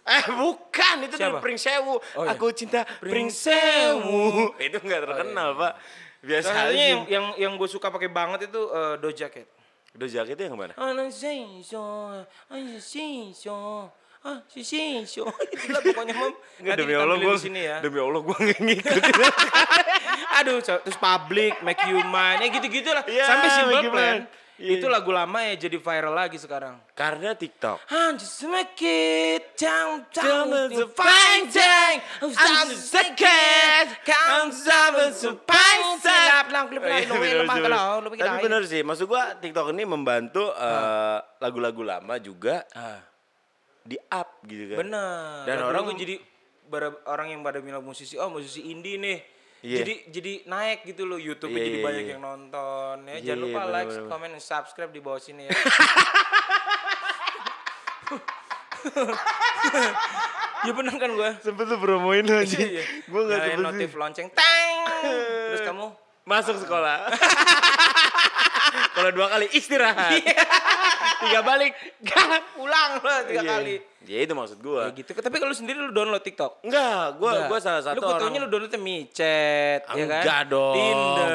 Eh 0.04 0.24
bukan, 0.30 0.96
itu 1.02 1.16
dari 1.16 1.32
Siapa? 1.32 1.40
Pring 1.40 1.56
Sewu. 1.56 1.96
Oh, 1.96 2.22
iya. 2.22 2.36
Aku 2.36 2.52
cinta 2.52 2.84
Pring 3.00 3.10
Pring 3.10 3.30
Sewu. 3.32 4.52
itu 4.62 4.76
nggak 4.78 5.00
terkenal, 5.02 5.56
Pak. 5.56 5.72
Biasa 6.20 6.46
Salah 6.46 6.60
satunya 6.68 6.76
aja. 6.78 6.86
yang 6.86 7.02
yang 7.04 7.24
yang 7.34 7.52
gue 7.56 7.66
suka 7.66 7.88
pakai 7.88 8.08
banget 8.08 8.46
itu 8.46 8.60
eh, 8.68 8.94
Doja 8.96 9.26
Cat. 9.26 9.48
Udah 9.94 10.04
jaketnya 10.06 10.44
yang 10.46 10.56
mana? 10.56 10.72
Ana 10.74 11.06
sensio, 14.24 14.32
ana 14.32 14.40
sensio, 14.48 15.22
ah 15.28 15.36
sensio. 15.36 15.52
Itulah 15.52 15.80
pokoknya 15.84 16.14
mam. 16.16 16.32
Nggak, 16.64 16.74
demi 16.80 16.94
Allah 16.96 17.16
gue 17.20 17.34
di 17.36 17.42
sini 17.44 17.60
ya. 17.60 17.76
Demi 17.84 17.98
Allah 18.00 18.20
gue 18.24 18.36
nggak 18.40 18.60
ngikutin. 18.64 19.14
Aduh, 20.40 20.56
so- 20.64 20.80
terus 20.82 20.98
public, 20.98 21.60
make 21.60 21.80
you 21.86 22.00
mine, 22.00 22.40
ya 22.40 22.48
gitu-gitu 22.48 22.90
lah. 22.90 23.04
Iya, 23.04 23.24
Sampai 23.28 23.48
simple 23.52 23.80
plan. 23.92 24.18
Iya. 24.54 24.78
Itu 24.78 24.86
lagu 24.86 25.10
lama 25.10 25.42
ya 25.42 25.66
jadi 25.66 25.82
viral 25.82 26.14
lagi 26.14 26.38
sekarang. 26.38 26.78
Karena 26.94 27.34
TikTok. 27.34 27.82
I'm 27.90 28.14
just 28.14 28.38
make 28.46 28.78
it 28.86 29.58
down 29.58 30.06
Down 30.14 30.46
down 30.46 30.70
to 30.70 30.86
find 30.94 31.50
find 31.50 31.98
I'm 32.22 32.30
just 32.30 32.70
the 32.70 32.78
second. 32.78 33.86
I'm 34.06 34.54
seven 34.54 35.10
to 35.10 35.30
find 35.42 35.82
Silap 35.98 36.46
lang 36.54 36.70
klip 36.70 36.86
Iya, 36.86 37.02
lang 37.10 37.18
lemah 37.18 37.56
kalau 37.66 38.14
Tapi 38.14 38.46
bener 38.46 38.62
sih, 38.62 38.86
maksud 38.86 39.10
gua 39.10 39.34
TikTok 39.42 39.74
ini 39.74 39.82
membantu 39.82 40.54
eh, 40.54 41.18
lagu-lagu 41.42 41.82
lama 41.82 42.14
juga 42.22 42.62
Ah, 42.78 43.02
di 43.84 44.00
up 44.08 44.40
gitu 44.44 44.72
kan. 44.72 44.76
bener. 44.80 45.44
Dan 45.44 45.56
orang- 45.60 45.92
jadi 45.94 46.16
orang 47.04 47.28
yang 47.30 47.40
pada 47.44 47.60
bilang 47.60 47.84
musisi, 47.84 48.16
oh 48.16 48.32
musisi 48.32 48.72
indie 48.72 48.96
nih. 48.96 49.18
Iya. 49.64 49.80
Jadi 49.80 49.94
jadi 50.12 50.32
naik 50.44 50.84
gitu 50.84 51.08
loh 51.08 51.16
YouTube 51.16 51.48
Iya, 51.52 51.64
jadi 51.64 51.78
iya, 51.80 51.84
banyak 51.84 52.04
iya. 52.04 52.12
yang 52.16 52.20
nonton 52.20 52.94
ya. 53.04 53.16
Iya, 53.16 53.20
Jangan 53.24 53.38
iya, 53.38 53.44
lupa 53.48 53.60
bener, 53.60 53.72
like, 53.72 53.88
bener. 53.88 54.08
comment, 54.12 54.32
dan 54.32 54.42
subscribe 54.42 54.92
di 54.92 55.00
bawah 55.00 55.20
sini 55.20 55.48
ya. 55.48 55.52
ya 60.64 60.72
bener 60.72 60.94
kan 60.96 61.10
gua? 61.16 61.30
Sempet 61.40 61.64
tuh 61.64 61.80
promoin 61.80 62.24
aja. 62.24 62.58
Iya. 62.60 62.84
Gua 63.08 63.20
nggak 63.24 63.38
Nyalain 63.40 63.56
sempet 63.56 63.68
notif 63.72 63.88
sih. 63.88 63.98
lonceng, 64.00 64.28
tang. 64.32 64.70
Terus 65.52 65.62
kamu 65.64 65.86
Masuk 66.24 66.56
sekolah. 66.56 67.04
Kalau 68.96 69.10
dua 69.12 69.28
kali 69.28 69.44
istirahat. 69.52 70.24
Tiga 71.24 71.40
balik. 71.40 71.72
pulang 72.52 72.90
loh 72.96 73.18
tiga 73.24 73.40
Iya. 73.40 73.50
kali. 73.50 73.74
Ya 74.04 74.18
itu 74.20 74.32
maksud 74.32 74.58
gua. 74.58 74.80
Ya 74.84 74.92
gitu. 74.92 75.10
Tapi 75.12 75.36
kalau 75.36 75.50
sendiri 75.50 75.78
lu 75.78 75.90
download 75.90 76.20
TikTok? 76.20 76.60
Enggak, 76.60 77.16
gua 77.16 77.30
Enggak. 77.34 77.48
gua 77.48 77.58
salah 77.58 77.82
satu 77.82 77.96
Lu 77.96 78.04
fotonya 78.06 78.38
lu 78.38 78.48
downloadnya 78.48 78.76
micet, 78.78 79.80
ya 79.82 80.04
kan? 80.04 80.20
Enggak 80.20 80.40
dong. 80.46 80.74
Tinder. 80.74 81.28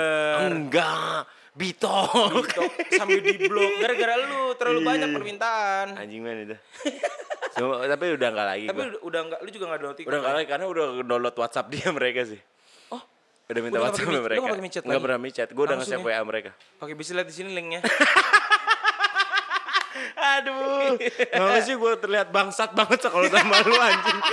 Enggak. 0.46 1.20
Bitok. 1.52 2.46
TikTok 2.46 2.72
sambil 2.94 3.20
di 3.20 3.36
blok 3.42 3.72
gara-gara 3.80 4.14
lu 4.18 4.54
terlalu 4.56 4.80
Iya. 4.80 4.88
banyak 4.88 5.10
permintaan. 5.12 5.88
Anjing 5.98 6.22
man 6.22 6.38
itu. 6.42 6.56
Cuma, 7.58 7.84
tapi 7.84 8.06
udah 8.14 8.28
enggak 8.30 8.48
lagi 8.48 8.66
Tapi 8.66 8.80
gua. 8.80 9.00
udah, 9.02 9.20
enggak 9.26 9.40
lu 9.42 9.50
juga 9.50 9.66
enggak 9.66 9.80
download 9.80 9.98
TikTok. 9.98 10.10
Udah 10.10 10.20
enggak 10.20 10.32
ya? 10.32 10.38
lagi 10.38 10.48
karena 10.48 10.66
udah 10.68 10.86
download 11.04 11.36
WhatsApp 11.36 11.68
dia 11.68 11.88
mereka 11.98 12.22
sih. 12.24 12.40
Oh, 12.88 13.02
Udah 13.50 13.60
minta 13.60 13.76
Udah 13.76 13.84
WhatsApp 13.84 14.06
sama 14.06 14.22
mereka. 14.22 14.38
nggak 14.38 14.52
pakai 14.52 14.64
micet 14.64 14.82
Nggak 14.82 14.94
lagi? 14.94 15.04
pernah 15.04 15.20
micet. 15.20 15.48
Gua 15.52 15.64
udah 15.66 15.76
nge-save 15.76 16.00
ya? 16.00 16.06
WA 16.08 16.22
mereka. 16.24 16.50
oke 16.80 16.94
bisa 16.94 17.12
lihat 17.12 17.28
di 17.28 17.34
sini 17.34 17.50
linknya. 17.52 17.82
Aduh. 20.20 21.00
Kenapa 21.32 21.60
sih 21.64 21.76
gue 21.80 21.94
terlihat 22.00 22.28
bangsat 22.30 22.76
banget 22.76 23.00
kalau 23.08 23.28
sama 23.32 23.64
lu 23.64 23.76
anjing. 23.80 24.20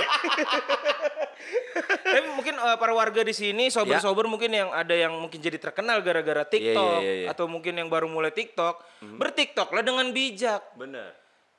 Tapi 2.07 2.27
mungkin 2.33 2.55
eh, 2.57 2.77
para 2.79 2.91
warga 2.91 3.21
di 3.23 3.31
sini 3.31 3.69
sober-sober 3.69 4.27
mungkin 4.27 4.51
yang 4.51 4.69
ada 4.73 4.91
yang 4.91 5.13
mungkin 5.15 5.39
jadi 5.39 5.55
terkenal 5.61 6.01
gara-gara 6.01 6.43
TikTok 6.43 6.99
iya, 6.99 7.05
iya, 7.05 7.13
iya. 7.23 7.27
atau 7.31 7.45
mungkin 7.45 7.77
yang 7.77 7.87
baru 7.87 8.09
mulai 8.09 8.33
TikTok, 8.33 8.81
bertiktok 9.15 9.69
lah 9.71 9.83
dengan 9.85 10.09
bijak. 10.11 10.75
Bener. 10.75 11.13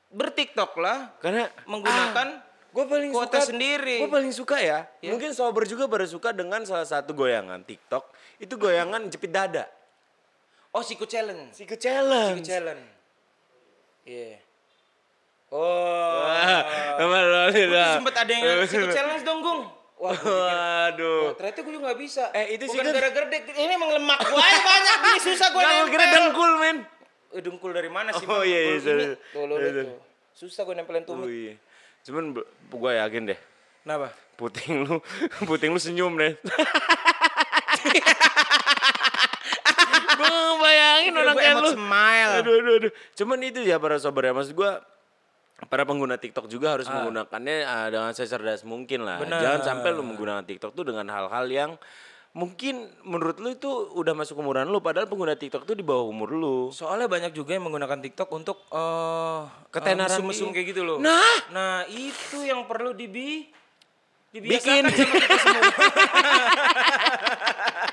Bertiktok 0.08 0.72
lah 0.80 1.12
Karena 1.20 1.52
menggunakan 1.68 2.40
gue 2.68 2.84
paling 2.84 3.10
kuota 3.12 3.40
suka 3.44 3.52
sendiri. 3.54 3.96
Gue 4.04 4.10
paling 4.10 4.32
suka 4.34 4.56
ya. 4.60 4.88
Iya. 5.00 5.14
Mungkin 5.14 5.30
sober 5.32 5.64
juga 5.64 5.88
baru 5.88 6.04
suka 6.08 6.34
dengan 6.34 6.64
salah 6.68 6.88
satu 6.88 7.16
goyangan 7.16 7.64
TikTok. 7.64 8.12
Itu 8.42 8.60
goyangan 8.60 9.08
jepit 9.08 9.32
dada. 9.32 9.68
Oh, 10.72 10.84
siku 10.84 11.08
challenge. 11.08 11.56
Siku 11.56 11.74
Siku 11.80 12.44
challenge. 12.44 12.97
Iya. 14.08 14.40
Oh. 15.48 16.24
Wah, 16.24 16.60
tuh 16.96 17.08
tidak. 17.52 17.88
sempet 17.96 18.14
ada 18.16 18.32
yang 18.32 18.44
siku 18.64 18.86
challenge 18.96 19.24
dong, 19.24 19.40
Gung. 19.40 19.60
Wah, 19.98 20.14
Waduh. 20.14 21.20
Wah, 21.26 21.34
ternyata 21.34 21.58
gue 21.60 21.72
juga 21.74 21.90
gak 21.90 21.98
bisa. 21.98 22.24
Eh, 22.30 22.54
itu 22.54 22.64
sih 22.64 22.74
Bukan 22.74 22.86
kan- 22.86 22.96
gara-gara 22.96 23.26
dek- 23.28 23.50
ini 23.50 23.72
emang 23.72 23.90
lemak 23.90 24.18
gue 24.22 24.38
aja 24.38 24.60
banyak 24.60 24.96
gini 25.02 25.18
susah 25.24 25.46
gue 25.50 25.58
Gak 25.58 25.72
gue 25.74 25.88
kira 25.90 26.04
dengkul 26.08 26.50
men. 26.56 26.76
Eh, 27.28 27.40
dengkul 27.40 27.70
dari 27.72 27.90
mana 27.90 28.10
sih? 28.12 28.24
Oh, 28.24 28.40
iya, 28.40 28.58
iya, 28.62 28.78
ini. 28.78 29.06
Tuh, 29.28 29.42
lo 29.44 29.54
Iya, 29.58 29.70
tuh. 29.84 29.98
Susah 30.32 30.62
gue 30.62 30.72
nempelin 30.72 31.02
Oh 31.02 31.08
tumit. 31.18 31.28
iya. 31.28 31.54
Cuman 32.00 32.24
gue 32.70 32.92
yakin 32.94 33.22
deh. 33.26 33.38
Kenapa? 33.82 34.08
Puting 34.38 34.86
lu, 34.86 34.96
puting 35.48 35.74
lu 35.74 35.80
senyum 35.82 36.14
deh. 36.14 36.32
gue 40.18 40.34
bayangin 40.58 41.14
orang 41.14 41.34
Gue 41.34 41.42
kayak 41.42 41.56
lu. 41.56 41.70
smile. 41.72 42.30
Aduh, 42.36 42.54
aduh, 42.54 42.74
aduh. 42.78 42.92
Cuman 43.14 43.38
itu 43.40 43.60
ya 43.62 43.78
para 43.78 43.96
sobat 43.96 44.26
ya, 44.26 44.32
maksud 44.32 44.52
gue 44.52 44.70
para 45.66 45.82
pengguna 45.82 46.14
TikTok 46.14 46.46
juga 46.46 46.74
harus 46.74 46.86
menggunakannya 46.86 47.56
uh, 47.62 47.88
dengan 47.88 48.10
secerdas 48.12 48.62
mungkin 48.62 49.02
lah. 49.02 49.18
Benar. 49.18 49.38
Jangan 49.38 49.60
sampai 49.64 49.90
lu 49.90 50.02
menggunakan 50.02 50.42
TikTok 50.42 50.70
tuh 50.72 50.84
dengan 50.84 51.06
hal-hal 51.08 51.46
yang 51.46 51.70
mungkin 52.30 52.86
menurut 53.02 53.40
lu 53.40 53.50
itu 53.50 53.66
udah 53.96 54.14
masuk 54.14 54.38
umuran 54.38 54.68
lu 54.68 54.78
padahal 54.78 55.10
pengguna 55.10 55.34
TikTok 55.34 55.64
tuh 55.64 55.74
di 55.74 55.82
bawah 55.82 56.06
umur 56.06 56.30
lu. 56.30 56.58
Soalnya 56.70 57.10
banyak 57.10 57.34
juga 57.34 57.58
yang 57.58 57.66
menggunakan 57.66 57.98
TikTok 57.98 58.28
untuk 58.30 58.62
eh 58.70 59.40
Ketenaran 59.70 60.06
eh, 60.06 60.14
mesum-mesum 60.14 60.48
di- 60.50 60.54
kayak 60.54 60.66
gitu 60.70 60.82
loh. 60.86 61.02
Nah. 61.02 61.34
nah 61.50 61.82
itu 61.88 62.38
yang 62.42 62.62
perlu 62.64 62.94
dibi 62.94 63.50
Bikin. 64.28 64.44
dibiasakan 64.44 64.92
sama 64.92 65.08
kita 65.10 65.36
semua. 65.40 65.62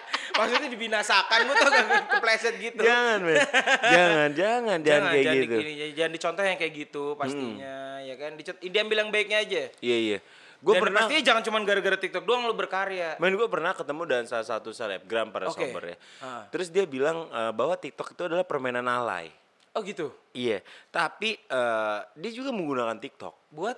Maksudnya 0.36 0.70
dibinasakan, 0.70 1.40
gue 1.48 1.56
tau 1.56 1.70
gak 1.72 1.88
kepleset 2.12 2.56
gitu. 2.60 2.82
Jangan, 2.84 3.20
men. 3.24 3.36
jangan, 3.40 4.30
jangan, 4.36 4.78
jangan, 4.84 5.10
kayak 5.12 5.24
jangan 5.24 5.44
gitu. 5.44 5.58
di- 5.58 5.94
jangan 5.96 6.12
dicontoh 6.12 6.44
yang 6.44 6.58
kayak 6.60 6.74
gitu 6.76 7.04
pastinya, 7.16 7.76
ya 8.04 8.16
kan. 8.20 8.32
Dicet, 8.36 8.56
diambil 8.60 8.98
yang 9.06 9.10
baiknya 9.16 9.38
aja. 9.42 9.62
Iya, 9.80 9.98
iya. 9.98 10.20
Gue 10.66 10.82
pernah 10.82 11.06
pastinya 11.06 11.22
jangan 11.22 11.44
cuma 11.46 11.62
gara-gara 11.62 11.98
TikTok 12.00 12.26
doang 12.26 12.50
lo 12.50 12.58
berkarya. 12.58 13.22
Men 13.22 13.38
gue 13.38 13.46
pernah 13.46 13.78
ketemu 13.78 14.02
dengan 14.10 14.26
salah 14.26 14.48
satu 14.48 14.74
selebgram 14.74 15.30
para 15.30 15.46
Oke. 15.46 15.62
sober 15.62 15.94
ya. 15.94 15.98
Ah. 16.26 16.50
Terus 16.50 16.74
dia 16.74 16.90
bilang 16.90 17.30
eh, 17.30 17.54
bahwa 17.54 17.78
TikTok 17.78 18.18
itu 18.18 18.22
adalah 18.26 18.42
permainan 18.42 18.90
alay. 18.90 19.30
Oh 19.78 19.86
gitu. 19.86 20.10
Iya, 20.34 20.66
tapi 20.90 21.38
eh, 21.38 22.00
dia 22.18 22.32
juga 22.32 22.50
menggunakan 22.56 22.98
TikTok 22.98 23.52
Buat 23.54 23.78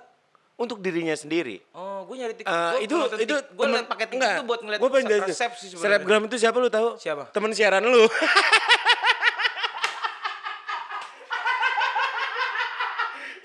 untuk 0.58 0.82
dirinya 0.82 1.14
sendiri. 1.14 1.62
Oh, 1.70 2.02
gue 2.02 2.18
nyari 2.18 2.34
TikTok. 2.34 2.50
Eh, 2.50 2.58
Gua 2.58 2.82
itu 2.82 2.94
nonton 2.98 3.18
itu 3.22 3.34
gue 3.38 3.62
temen- 3.62 3.86
pakai 3.86 4.06
TikTok 4.10 4.18
enggak, 4.18 4.34
tuh 4.34 4.44
buat 4.44 4.60
ngeliat 4.66 4.80
gua 4.82 4.90
sih 5.54 5.70
sebenarnya. 5.70 6.02
Selebgram 6.02 6.22
itu 6.26 6.36
siapa 6.36 6.56
lu 6.58 6.66
tahu? 6.68 6.88
Siapa? 6.98 7.30
Temen 7.30 7.54
siaran 7.54 7.86
lu. 7.86 8.02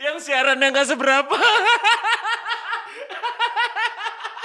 yang 0.03 0.17
siarannya 0.17 0.67
nggak 0.73 0.87
seberapa. 0.89 1.37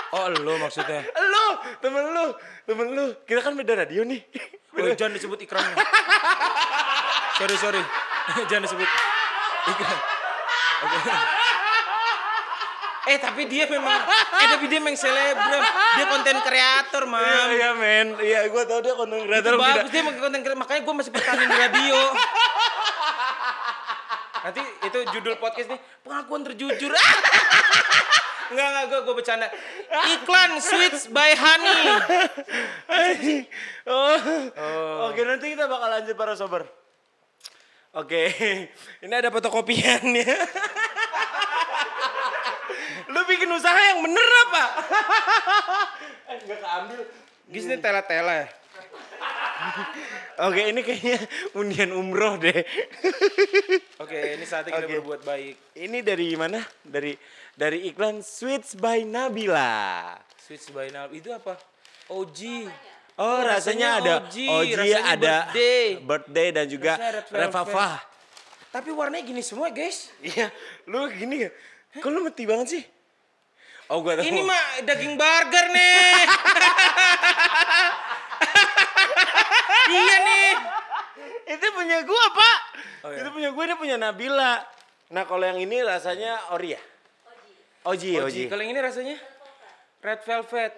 Oh, 0.09 0.25
lo 0.33 0.57
maksudnya. 0.57 1.05
lu, 1.05 1.47
temen 1.85 2.01
lu, 2.01 2.33
temen 2.65 2.87
lu. 2.97 3.13
Kita 3.29 3.45
kan 3.45 3.53
beda 3.53 3.85
radio 3.85 4.09
nih. 4.09 4.25
Oh, 4.79 4.95
jangan 4.95 5.19
disebut 5.19 5.43
ikrannya. 5.43 5.75
sorry, 7.35 7.57
sorry. 7.59 7.83
jangan 8.47 8.63
disebut 8.65 8.87
ikran. 9.69 9.99
Oke. 10.87 11.13
Eh, 13.09 13.17
tapi 13.17 13.49
dia 13.49 13.65
memang 13.65 14.05
eh 14.37 14.47
tapi 14.47 14.69
dia 14.69 14.79
memang 14.79 14.93
selebgram. 14.95 15.63
Dia 15.97 16.07
konten 16.07 16.37
kreator, 16.39 17.03
Iya, 17.03 17.11
Mam. 17.11 17.49
iya 17.51 17.71
men. 17.73 18.07
Iya, 18.21 18.41
gue 18.47 18.63
tau 18.65 18.79
dia 18.79 18.93
konten 18.93 19.17
Itu 19.17 19.27
kreator 19.27 19.53
tidak. 19.55 19.65
bagus 19.65 19.91
dia 19.91 20.03
mau 20.03 20.13
konten 20.13 20.41
kreator, 20.41 20.61
makanya 20.61 20.81
gue 20.83 20.95
masih 20.95 21.11
bertahan 21.11 21.39
di 21.41 21.57
radio. 21.57 21.99
Nanti 24.39 24.63
itu 24.63 24.99
judul 25.11 25.35
podcast 25.37 25.69
nih, 25.69 25.81
pengakuan 26.01 26.41
terjujur. 26.45 26.93
Enggak, 28.49 28.65
enggak, 28.67 28.85
gue 28.87 28.99
gue 29.05 29.15
bercanda. 29.15 29.47
Iklan 30.09 30.57
Sweets 30.57 31.13
by 31.13 31.37
Honey. 31.37 31.81
oh. 33.85 34.17
Oke, 35.09 35.21
nanti 35.21 35.53
kita 35.53 35.69
bakal 35.69 35.89
lanjut 35.91 36.17
para 36.17 36.33
sober. 36.33 36.65
Oke, 37.93 38.33
ini 39.05 39.13
ada 39.13 39.29
fotokopiannya. 39.29 40.25
Bikin 43.29 43.51
usaha 43.53 43.77
yang 43.77 44.01
bener 44.01 44.29
apa? 44.49 44.65
eh, 46.33 46.37
nggak 46.49 46.59
keambil. 46.65 47.01
Gis 47.53 47.65
ini 47.69 47.77
tele-tele. 47.77 48.41
Oke, 50.47 50.71
ini 50.71 50.81
kayaknya 50.87 51.19
undian 51.59 51.91
umroh 51.93 52.39
deh. 52.39 52.63
Oke, 54.03 54.19
ini 54.39 54.45
saatnya 54.47 54.79
kita 54.79 54.87
Oke. 54.87 54.95
berbuat 55.03 55.23
baik. 55.27 55.55
ini 55.77 55.99
dari 56.01 56.33
mana? 56.39 56.63
Dari 56.83 57.13
dari 57.59 57.91
iklan 57.91 58.23
Sweets 58.23 58.79
by 58.79 59.03
Nabila. 59.03 60.15
Sweets 60.39 60.71
by 60.71 60.89
Nal 60.95 61.11
itu 61.11 61.35
apa? 61.35 61.59
OG. 62.09 62.71
Oh, 63.19 63.43
rasanya, 63.43 63.99
ada 63.99 64.13
OG, 64.31 64.37
OG, 64.47 64.71
rasanya 64.79 65.01
ada 65.03 65.35
birthday. 65.51 65.87
birthday 65.99 66.49
dan 66.55 66.67
juga 66.71 66.93
Rasanya. 66.95 67.39
Revava. 67.51 67.89
Tapi 68.71 68.89
warnanya 68.95 69.25
gini 69.27 69.43
semua, 69.43 69.75
guys. 69.75 70.15
Iya, 70.23 70.55
lu 70.87 71.11
gini 71.11 71.49
ya? 71.49 71.51
Kok 71.99 72.11
lu 72.15 72.23
meti 72.23 72.47
banget 72.47 72.67
sih? 72.79 72.83
Oh, 73.89 74.05
gua 74.05 74.21
tahu. 74.21 74.29
Ini 74.29 74.41
mah 74.45 74.85
daging 74.85 75.17
burger 75.17 75.67
nih. 75.73 76.13
iya 79.97 80.17
nih. 80.21 80.51
Itu 81.57 81.67
punya 81.73 81.99
gua, 82.05 82.25
Pak. 82.37 82.59
Oh, 83.05 83.11
iya. 83.17 83.25
Itu 83.25 83.29
punya 83.33 83.49
gua, 83.57 83.63
ini 83.65 83.77
punya 83.81 83.97
Nabila. 83.97 84.61
Nah, 85.09 85.25
kalau 85.25 85.41
yang 85.41 85.57
ini 85.57 85.81
rasanya 85.81 86.53
ori 86.53 86.77
ya? 86.77 86.83
Oji. 87.89 88.21
OG. 88.21 88.25
Oji, 88.29 88.43
Kalau 88.53 88.61
yang 88.61 88.77
ini 88.77 88.81
rasanya 88.85 89.17
red 90.05 90.21
velvet. 90.21 90.73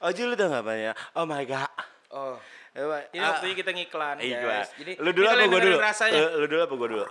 Oji 0.00 0.22
lu 0.24 0.32
tau 0.36 0.48
gak 0.48 0.64
apa 0.64 0.72
ya? 0.76 0.92
Oh 1.12 1.28
my 1.28 1.44
god. 1.44 1.68
Oh. 2.08 2.40
Coba, 2.76 3.08
Ini 3.08 3.24
ah, 3.24 3.40
waktunya 3.40 3.56
kita 3.56 3.72
ngiklan, 3.72 4.16
Iya. 4.20 4.38
guys. 4.44 4.68
Jadi 4.76 4.92
lu 5.00 5.10
dulu 5.16 5.26
apa 5.32 5.44
gua 5.48 5.60
dulu? 5.64 5.76
Rasanya. 5.80 6.20
Lu, 6.20 6.44
lu 6.44 6.46
dulu 6.48 6.60
apa 6.64 6.74
gua 6.76 6.88
dulu? 6.92 7.04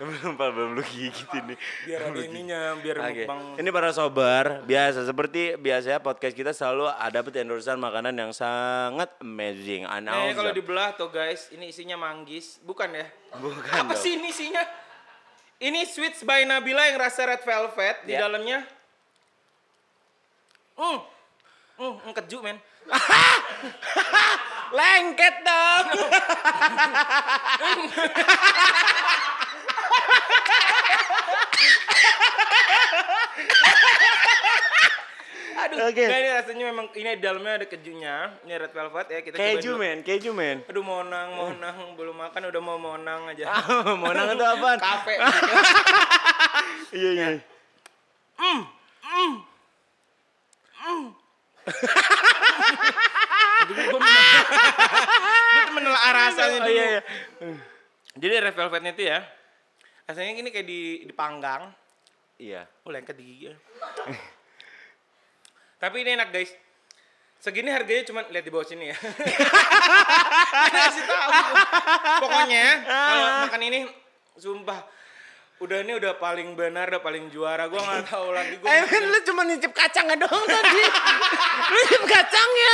Belum 0.00 0.32
belum 0.32 0.70
lu 0.74 0.82
gigitin 0.82 1.44
nih. 1.44 1.58
biar 1.84 2.00
ada 2.08 2.20
ininya, 2.24 2.60
biar 2.80 2.96
Oke. 2.98 3.28
mukbang. 3.28 3.60
Ini 3.60 3.68
para 3.68 3.92
sobar, 3.92 4.64
biasa 4.64 5.04
seperti 5.04 5.60
biasanya 5.60 6.00
podcast 6.00 6.32
kita 6.32 6.56
selalu 6.56 6.88
ada 6.88 7.20
endorsean 7.20 7.76
makanan 7.76 8.16
yang 8.16 8.32
sangat 8.32 9.12
amazing. 9.20 9.84
Anal. 9.84 10.32
kalau 10.32 10.56
dibelah 10.56 10.96
tuh 10.96 11.12
guys, 11.12 11.52
ini 11.52 11.68
isinya 11.68 12.00
manggis, 12.00 12.56
bukan 12.64 12.88
ya? 12.90 13.04
Bukan 13.36 13.60
Apa 13.60 13.92
dong. 13.92 14.00
sih 14.00 14.16
ini 14.16 14.32
isinya? 14.32 14.64
Ini 15.60 15.84
sweets 15.84 16.24
by 16.24 16.48
Nabila 16.48 16.88
yang 16.88 16.96
rasa 16.96 17.28
red 17.28 17.44
velvet 17.44 18.08
di 18.08 18.16
Ya. 18.16 18.24
dalamnya. 18.24 18.64
Hmm. 20.74 21.04
Hmm, 21.76 21.94
hmm, 22.00 22.12
keju 22.16 22.40
men. 22.40 22.56
Lengket 24.72 25.36
dong. 25.44 25.86
Oke. 35.90 36.04
nah, 36.06 36.18
ini 36.22 36.30
rasanya 36.30 36.64
memang 36.70 36.86
ini 36.94 37.08
dalamnya 37.18 37.52
ada 37.58 37.66
kejunya. 37.66 38.16
Ini 38.46 38.52
red 38.62 38.72
velvet 38.72 39.06
ya, 39.10 39.18
kita 39.26 39.36
keju 39.36 39.74
men, 39.74 39.98
keju 40.06 40.30
men. 40.30 40.62
Aduh, 40.70 40.86
monang, 40.86 41.34
monang, 41.34 41.98
belum 41.98 42.14
makan 42.14 42.46
udah 42.46 42.62
mau 42.62 42.78
monang 42.78 43.26
aja. 43.26 43.50
Mau 44.00 44.14
nang 44.14 44.34
itu 44.34 44.44
apaan? 44.46 44.78
Kafe. 44.78 45.14
Iya 46.90 47.10
iya. 47.14 47.28
Gue 53.70 53.84
tuh 53.94 54.00
menelaah 55.70 56.10
rasanya 56.10 56.58
Oh 56.58 56.66
dulu. 56.66 56.74
iya 56.74 56.84
iya. 56.90 57.00
Jadi 58.18 58.34
red 58.42 58.54
velvetnya 58.58 58.90
itu 58.90 59.06
ya, 59.06 59.22
rasanya 60.10 60.34
ini 60.34 60.50
kayak 60.50 60.66
di 60.66 61.06
dipanggang. 61.06 61.70
Iya. 62.42 62.66
Oh 62.82 62.90
lengket 62.90 63.14
di 63.14 63.22
gigi. 63.22 63.54
Tapi 65.80 65.96
ini 66.04 66.10
enak 66.12 66.28
guys. 66.28 66.52
Segini 67.40 67.72
harganya 67.72 68.04
cuma 68.04 68.20
lihat 68.28 68.44
di 68.44 68.52
bawah 68.52 68.68
sini 68.68 68.92
ya. 68.92 68.96
Kasih 70.76 71.04
tahu. 71.08 71.30
Pokoknya 72.20 72.64
kalau 72.84 73.28
makan 73.48 73.62
ini 73.64 73.78
sumpah 74.36 74.84
udah 75.60 75.80
ini 75.80 75.92
udah 75.96 76.20
paling 76.20 76.52
benar, 76.52 76.92
udah 76.92 77.00
paling 77.00 77.32
juara. 77.32 77.64
Gua 77.72 77.80
nggak 77.80 78.12
tahu 78.12 78.28
lagi 78.36 78.60
gua. 78.60 78.68
Eh 78.68 78.84
men, 78.84 79.04
lu 79.08 79.18
cuma 79.24 79.48
nyicip 79.48 79.72
kacangnya 79.72 80.20
doang 80.20 80.44
tadi. 80.44 80.84
lu 81.72 81.78
nyicip 81.80 82.04
kacangnya. 82.04 82.72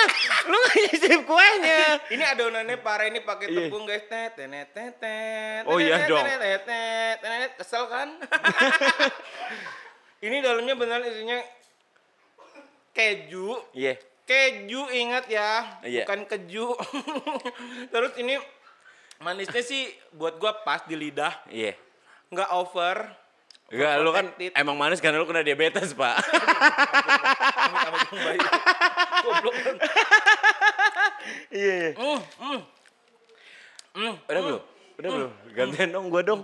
Lu 0.50 0.56
nggak 0.58 0.76
nyicip 0.90 1.20
kuenya. 1.30 1.82
Ini 2.10 2.24
adonannya 2.34 2.76
parah 2.82 3.06
ini 3.06 3.22
pakai 3.22 3.46
Iya. 3.46 3.70
tepung 3.70 3.86
guys. 3.86 4.02
Tet 4.10 4.34
tenet 4.34 4.74
tetet. 4.74 5.62
Oh 5.70 5.78
iya 5.78 6.10
dong. 6.10 6.26
tenet, 6.26 6.42
tetet, 6.42 7.16
tenet. 7.22 7.50
Kesel 7.54 7.86
kan? 7.86 8.18
ini 10.26 10.42
dalamnya 10.42 10.74
benar 10.74 11.06
isinya 11.06 11.38
keju. 12.96 13.60
Iya. 13.76 14.00
Keju 14.26 14.90
ingat 14.90 15.28
ya, 15.28 15.78
Iya. 15.84 16.02
bukan 16.02 16.24
keju. 16.26 16.72
Terus 17.92 18.12
ini 18.18 18.40
manisnya 19.20 19.62
sih 19.62 19.92
buat 20.16 20.40
gua 20.40 20.64
pas 20.64 20.82
di 20.88 20.96
lidah, 20.96 21.30
Iya. 21.52 21.76
nggak 22.32 22.50
over. 22.56 23.06
Enggak, 23.66 23.92
lu 23.98 24.10
kan 24.14 24.26
emang 24.54 24.78
manis 24.78 25.02
karena 25.02 25.18
lu 25.18 25.26
kena 25.26 25.42
diabetes, 25.42 25.90
Pak. 25.90 26.22
Iya, 31.50 31.74
iya. 31.74 31.90
Mm, 31.98 32.20
mm. 32.22 32.60
Mm, 33.96 34.14
Udah 34.22 34.42
belum? 34.46 34.62
Udah 35.02 35.10
belum? 35.10 35.30
Gantian 35.50 35.88
dong 35.90 36.06
gua 36.14 36.22
dong. 36.22 36.40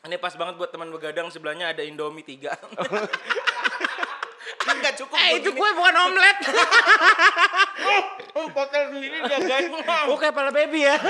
Ini 0.00 0.16
pas 0.16 0.34
banget 0.34 0.58
buat 0.58 0.72
teman 0.72 0.90
begadang 0.90 1.30
sebelahnya 1.30 1.70
ada 1.70 1.86
Indomie 1.86 2.26
3. 2.26 2.50
Enggak 4.90 5.06
cukup. 5.06 5.16
Eh 5.22 5.30
itu 5.38 5.50
kue 5.54 5.70
bukan 5.70 5.94
omelet. 6.02 6.38
Oh, 8.34 8.46
potel 8.50 8.90
sendiri 8.90 9.22
jagain. 9.22 9.70
Oh 10.10 10.16
kayak 10.18 10.34
pala 10.34 10.50
baby 10.50 10.82
ya. 10.82 10.98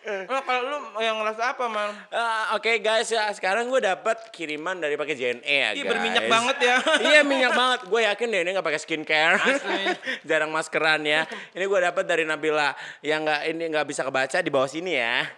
Nah, 0.00 0.42
kalau 0.42 0.62
lu 0.64 0.76
yang 0.98 1.20
ngerasa 1.22 1.54
apa, 1.54 1.70
Mal? 1.70 1.92
Ah, 2.10 2.56
Oke 2.56 2.80
guys 2.80 3.06
ya 3.12 3.30
sekarang 3.30 3.68
gue 3.68 3.78
dapat 3.78 4.32
kiriman 4.32 4.80
dari 4.80 4.96
pakai 4.96 5.14
JNE 5.14 5.44
ya 5.44 5.70
Ih, 5.76 5.84
guys. 5.84 5.90
berminyak 5.92 6.24
banget 6.26 6.56
ya. 6.58 6.76
iya 7.12 7.20
minyak 7.22 7.52
banget. 7.54 7.80
Gue 7.86 8.00
yakin 8.08 8.26
deh 8.32 8.40
ini 8.42 8.50
nggak 8.56 8.64
pakai 8.64 8.80
skincare. 8.80 9.38
Asli. 9.38 9.92
Jarang 10.24 10.50
maskeran 10.50 11.04
ya. 11.04 11.28
Ini 11.52 11.62
gue 11.62 11.80
dapat 11.84 12.04
dari 12.08 12.24
Nabila 12.26 12.72
yang 13.04 13.22
nggak 13.22 13.40
ini 13.54 13.62
nggak 13.70 13.86
bisa 13.86 14.02
kebaca 14.02 14.40
di 14.40 14.50
bawah 14.50 14.66
sini 14.66 14.98
ya. 14.98 15.28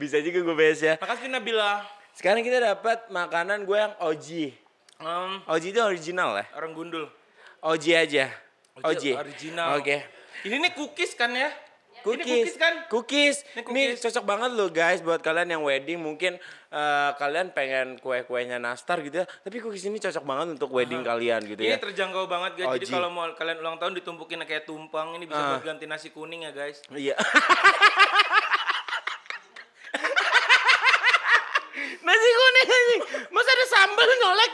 bisa 0.00 0.18
juga 0.24 0.38
gue 0.42 0.56
bahas 0.56 0.80
ya. 0.80 0.94
Makasih 0.98 1.28
Nabila. 1.30 1.84
Sekarang 2.16 2.42
kita 2.42 2.58
dapat 2.64 3.12
makanan 3.12 3.68
gue 3.68 3.78
yang 3.78 3.94
OG. 4.00 4.63
Um, 4.96 5.42
OG 5.44 5.64
itu 5.66 5.80
original 5.80 6.30
ya. 6.34 6.46
orang 6.54 6.72
gundul. 6.72 7.10
OG 7.60 7.84
aja. 7.90 8.30
OG 8.76 8.84
OG. 8.84 9.04
original. 9.18 9.68
Oke. 9.76 10.06
Ini 10.42 10.54
nih 10.56 10.72
cookies 10.72 11.12
kan 11.12 11.30
ya? 11.30 11.50
Ini 11.94 12.02
Cookies. 12.04 12.28
cookies 12.28 12.56
kan? 12.56 12.74
Cookies. 12.86 13.36
Ini 13.42 13.50
Ini, 13.54 13.62
cookies. 13.64 13.98
cocok 14.02 14.24
banget 14.24 14.50
loh 14.52 14.68
guys 14.68 15.00
buat 15.00 15.18
kalian 15.18 15.48
yang 15.48 15.62
wedding 15.62 15.96
mungkin 15.96 16.36
eh, 16.68 17.10
kalian 17.14 17.50
pengen 17.50 17.96
kue-kuenya 17.96 18.58
nastar 18.58 19.00
gitu 19.00 19.22
ya. 19.22 19.26
Tapi 19.26 19.56
cookies 19.58 19.82
ini 19.84 19.96
cocok 19.98 20.20
banget 20.22 20.46
untuk 20.54 20.68
wedding 20.68 21.00
kalian 21.00 21.40
gitu 21.44 21.58
Ini 21.58 21.74
ya. 21.74 21.80
terjangkau 21.80 22.26
banget 22.26 22.60
guys. 22.60 22.76
Jadi 22.76 22.86
OG. 22.86 22.92
kalau 22.92 23.08
mau 23.08 23.24
kalian 23.30 23.56
ulang 23.58 23.76
tahun 23.78 23.96
ditumpukin 23.96 24.36
kayak 24.42 24.62
tumpang, 24.62 25.16
ini 25.16 25.24
bisa 25.24 25.38
Ah. 25.38 25.48
buat 25.56 25.64
ganti 25.64 25.84
nasi 25.84 26.10
kuning 26.10 26.44
ya 26.44 26.52
guys. 26.52 26.84
Iya. 26.88 27.16
Nasi 32.04 32.28
kuning 32.30 32.68
anjing. 32.68 33.00
Masa 33.30 33.50
ada 33.50 33.66
sambal 33.66 34.08
nyolek 34.14 34.52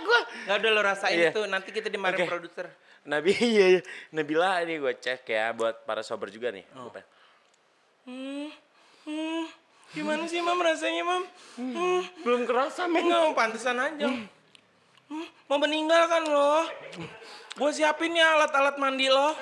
Nggak 0.51 0.59
udah 0.59 0.71
lo 0.73 0.83
rasain 0.83 1.15
Iya. 1.15 1.31
itu, 1.31 1.41
nanti 1.47 1.71
kita 1.71 1.87
dimarahin 1.87 2.27
Oke. 2.27 2.27
produser. 2.29 2.67
Nabi 3.01 3.31
iya, 3.55 3.65
iya. 3.71 3.81
Nabila 4.11 4.59
ini 4.61 4.77
gue 4.77 4.93
cek 4.93 5.23
ya 5.25 5.55
buat 5.55 5.87
para 5.87 6.03
sober 6.03 6.27
juga 6.27 6.51
nih. 6.51 6.67
Oh. 6.75 6.91
Pengen- 6.91 8.51
Hmm, 9.01 9.47
gimana 9.91 10.27
sih 10.27 10.39
mam 10.39 10.59
rasanya 10.59 11.03
mam? 11.03 11.23
Hmm, 11.55 12.03
Belum 12.21 12.43
kerasa 12.43 12.85
men. 12.85 13.07
enggak 13.07 13.31
pantesan 13.33 13.79
aja. 13.79 14.11
Hmm, 15.07 15.27
mau 15.47 15.57
meninggal 15.57 16.05
kan 16.05 16.23
lo? 16.25 16.67
Gue 17.53 17.71
siapin 17.71 18.11
ya 18.13 18.35
alat-alat 18.35 18.75
mandi 18.77 19.07
lo. 19.07 19.39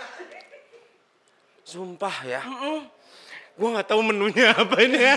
Sumpah 1.62 2.16
ya. 2.22 2.40
Mm-mm. 2.40 2.84
Gue 3.54 3.68
nggak 3.70 3.88
tahu 3.88 4.00
menunya 4.02 4.52
apa 4.52 4.76
ini 4.78 4.98
ya. 4.98 5.16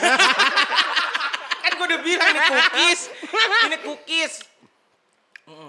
Kan 1.61 1.71
gue 1.73 1.85
udah 1.85 2.01
bilang 2.01 2.27
ini 2.27 2.41
cookies. 2.41 3.01
ini 3.67 3.77
cookies. 3.79 4.33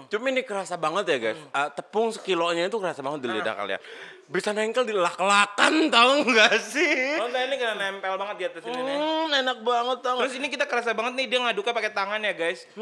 Cuma 0.09 0.25
ini 0.31 0.41
kerasa 0.43 0.75
banget 0.79 1.05
ya 1.09 1.17
guys. 1.19 1.39
Ah, 1.53 1.69
tepung 1.69 2.11
sekilonya 2.11 2.67
itu 2.67 2.77
kerasa 2.79 2.99
banget 3.03 3.19
di 3.23 3.29
lidah 3.31 3.55
kalian. 3.55 3.79
Bisa 4.27 4.55
nengkel 4.55 4.87
di 4.87 4.95
lak-lakan 4.95 5.91
tau 5.93 6.23
nggak 6.23 6.55
sih? 6.59 7.19
Oh, 7.19 7.27
ini 7.27 7.55
kena 7.59 7.75
nempel 7.75 8.15
banget 8.17 8.35
di 8.39 8.45
atas 8.47 8.63
ini 8.65 8.79
nih. 8.81 8.97
Hmm, 8.97 9.29
enak 9.29 9.57
banget 9.61 9.99
tau? 10.01 10.17
Terus 10.25 10.35
ini 10.39 10.47
kita 10.49 10.65
kerasa 10.65 10.95
banget 10.95 11.13
nih 11.19 11.27
dia 11.29 11.39
ngaduknya 11.43 11.73
pakai 11.75 11.91
tangan 11.91 12.23
ya 12.23 12.33
guys. 12.33 12.65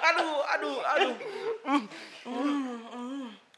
aduh, 0.00 0.36
aduh, 0.56 0.78
aduh. 0.80 1.14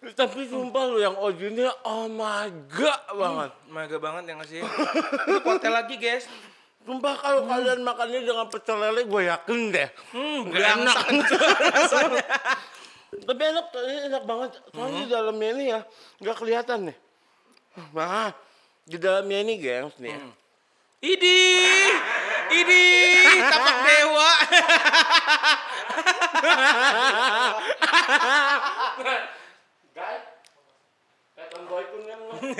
Tapi 0.02 0.50
sumpah 0.50 0.82
lu 0.90 0.98
yang 0.98 1.14
ojinnya 1.14 1.70
oh 1.86 2.10
my 2.10 2.50
god 2.66 3.00
banget. 3.14 3.50
Maga 3.70 3.96
banget 4.02 4.22
yang 4.26 4.38
ngasih. 4.42 4.58
Ini 4.58 5.38
hotel 5.40 5.70
lagi 5.70 5.94
guys. 5.94 6.26
Sumpah 6.82 7.14
kalau 7.14 7.46
kalian 7.46 7.86
makannya 7.86 8.26
dengan 8.26 8.50
pecel 8.50 8.82
lele 8.82 9.06
gue 9.06 9.22
yakin 9.30 9.60
deh. 9.70 9.88
Hmm, 10.10 10.50
Nggak 10.50 10.66
enak. 10.74 10.96
rasanya. 11.70 12.26
Tapi 13.30 13.42
enak, 13.44 13.66
ini 13.70 14.10
enak 14.10 14.24
banget. 14.26 14.50
Soalnya 14.74 15.00
di 15.06 15.10
dalamnya 15.14 15.48
ini 15.54 15.64
ya 15.70 15.80
nggak 16.18 16.36
kelihatan 16.36 16.90
nih. 16.90 16.96
Nah, 17.94 18.34
di 18.82 18.96
dalamnya 18.98 19.38
ini 19.46 19.54
gengs 19.62 19.94
nih. 20.02 20.10
ya. 20.10 20.18
Idi, 21.02 21.42
Idi, 22.50 22.86
tapak 23.42 23.76
dewa. 23.86 24.30
Guys, 29.92 30.24
Katon 31.36 31.62
Boy 31.68 31.84
pun 31.88 32.00
kan. 32.08 32.18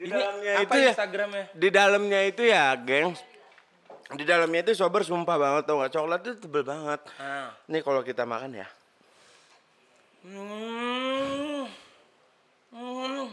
Di 0.00 0.08
Ini 0.08 0.16
dalamnya 0.16 0.52
apa 0.56 0.64
itu 0.64 0.76
ya. 0.80 0.92
Instagramnya? 0.96 1.44
Di 1.52 1.68
dalamnya 1.68 2.20
itu 2.24 2.42
ya, 2.46 2.64
gengs. 2.78 3.20
Di 4.10 4.24
dalamnya 4.24 4.60
itu 4.64 4.72
sober 4.74 5.04
sumpah 5.04 5.36
banget 5.36 5.62
tau 5.68 5.84
gak? 5.84 5.92
Coklat 5.92 6.20
itu 6.24 6.34
tebel 6.40 6.64
banget. 6.64 7.00
Ah. 7.20 7.52
Nih 7.68 7.84
kalau 7.84 8.00
kita 8.00 8.24
makan 8.24 8.64
ya. 8.64 8.68
Hmm. 10.24 11.68
Hmm. 12.72 13.28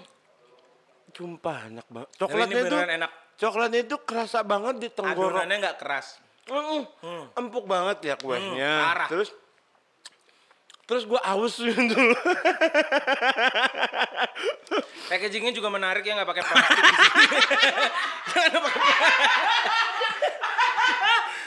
Sumpah 1.15 1.71
enak 1.71 1.87
banget. 1.87 2.09
Coklatnya 2.19 2.61
itu 2.67 2.77
enak. 2.77 3.11
Coklatnya 3.37 3.79
itu 3.85 3.95
kerasa 4.03 4.39
banget 4.43 4.75
di 4.81 4.89
tenggorok. 4.91 5.39
Adonannya 5.39 5.57
nggak 5.61 5.77
keras. 5.81 6.19
Mm. 6.47 6.83
Empuk 7.35 7.65
banget 7.67 7.97
ya 8.03 8.15
kuenya. 8.15 8.71
Hmm, 8.71 8.85
parah. 8.87 9.07
Terus 9.11 9.29
Terus 10.87 11.03
gue 11.03 11.19
aus 11.19 11.55
gitu. 11.67 11.99
Packagingnya 15.07 15.51
juga 15.51 15.67
menarik 15.67 16.07
ya 16.07 16.15
nggak 16.15 16.29
pakai 16.31 16.43
plastik 16.43 16.79
di. 16.79 16.93
Jangan 18.31 18.59
pakai 18.63 18.81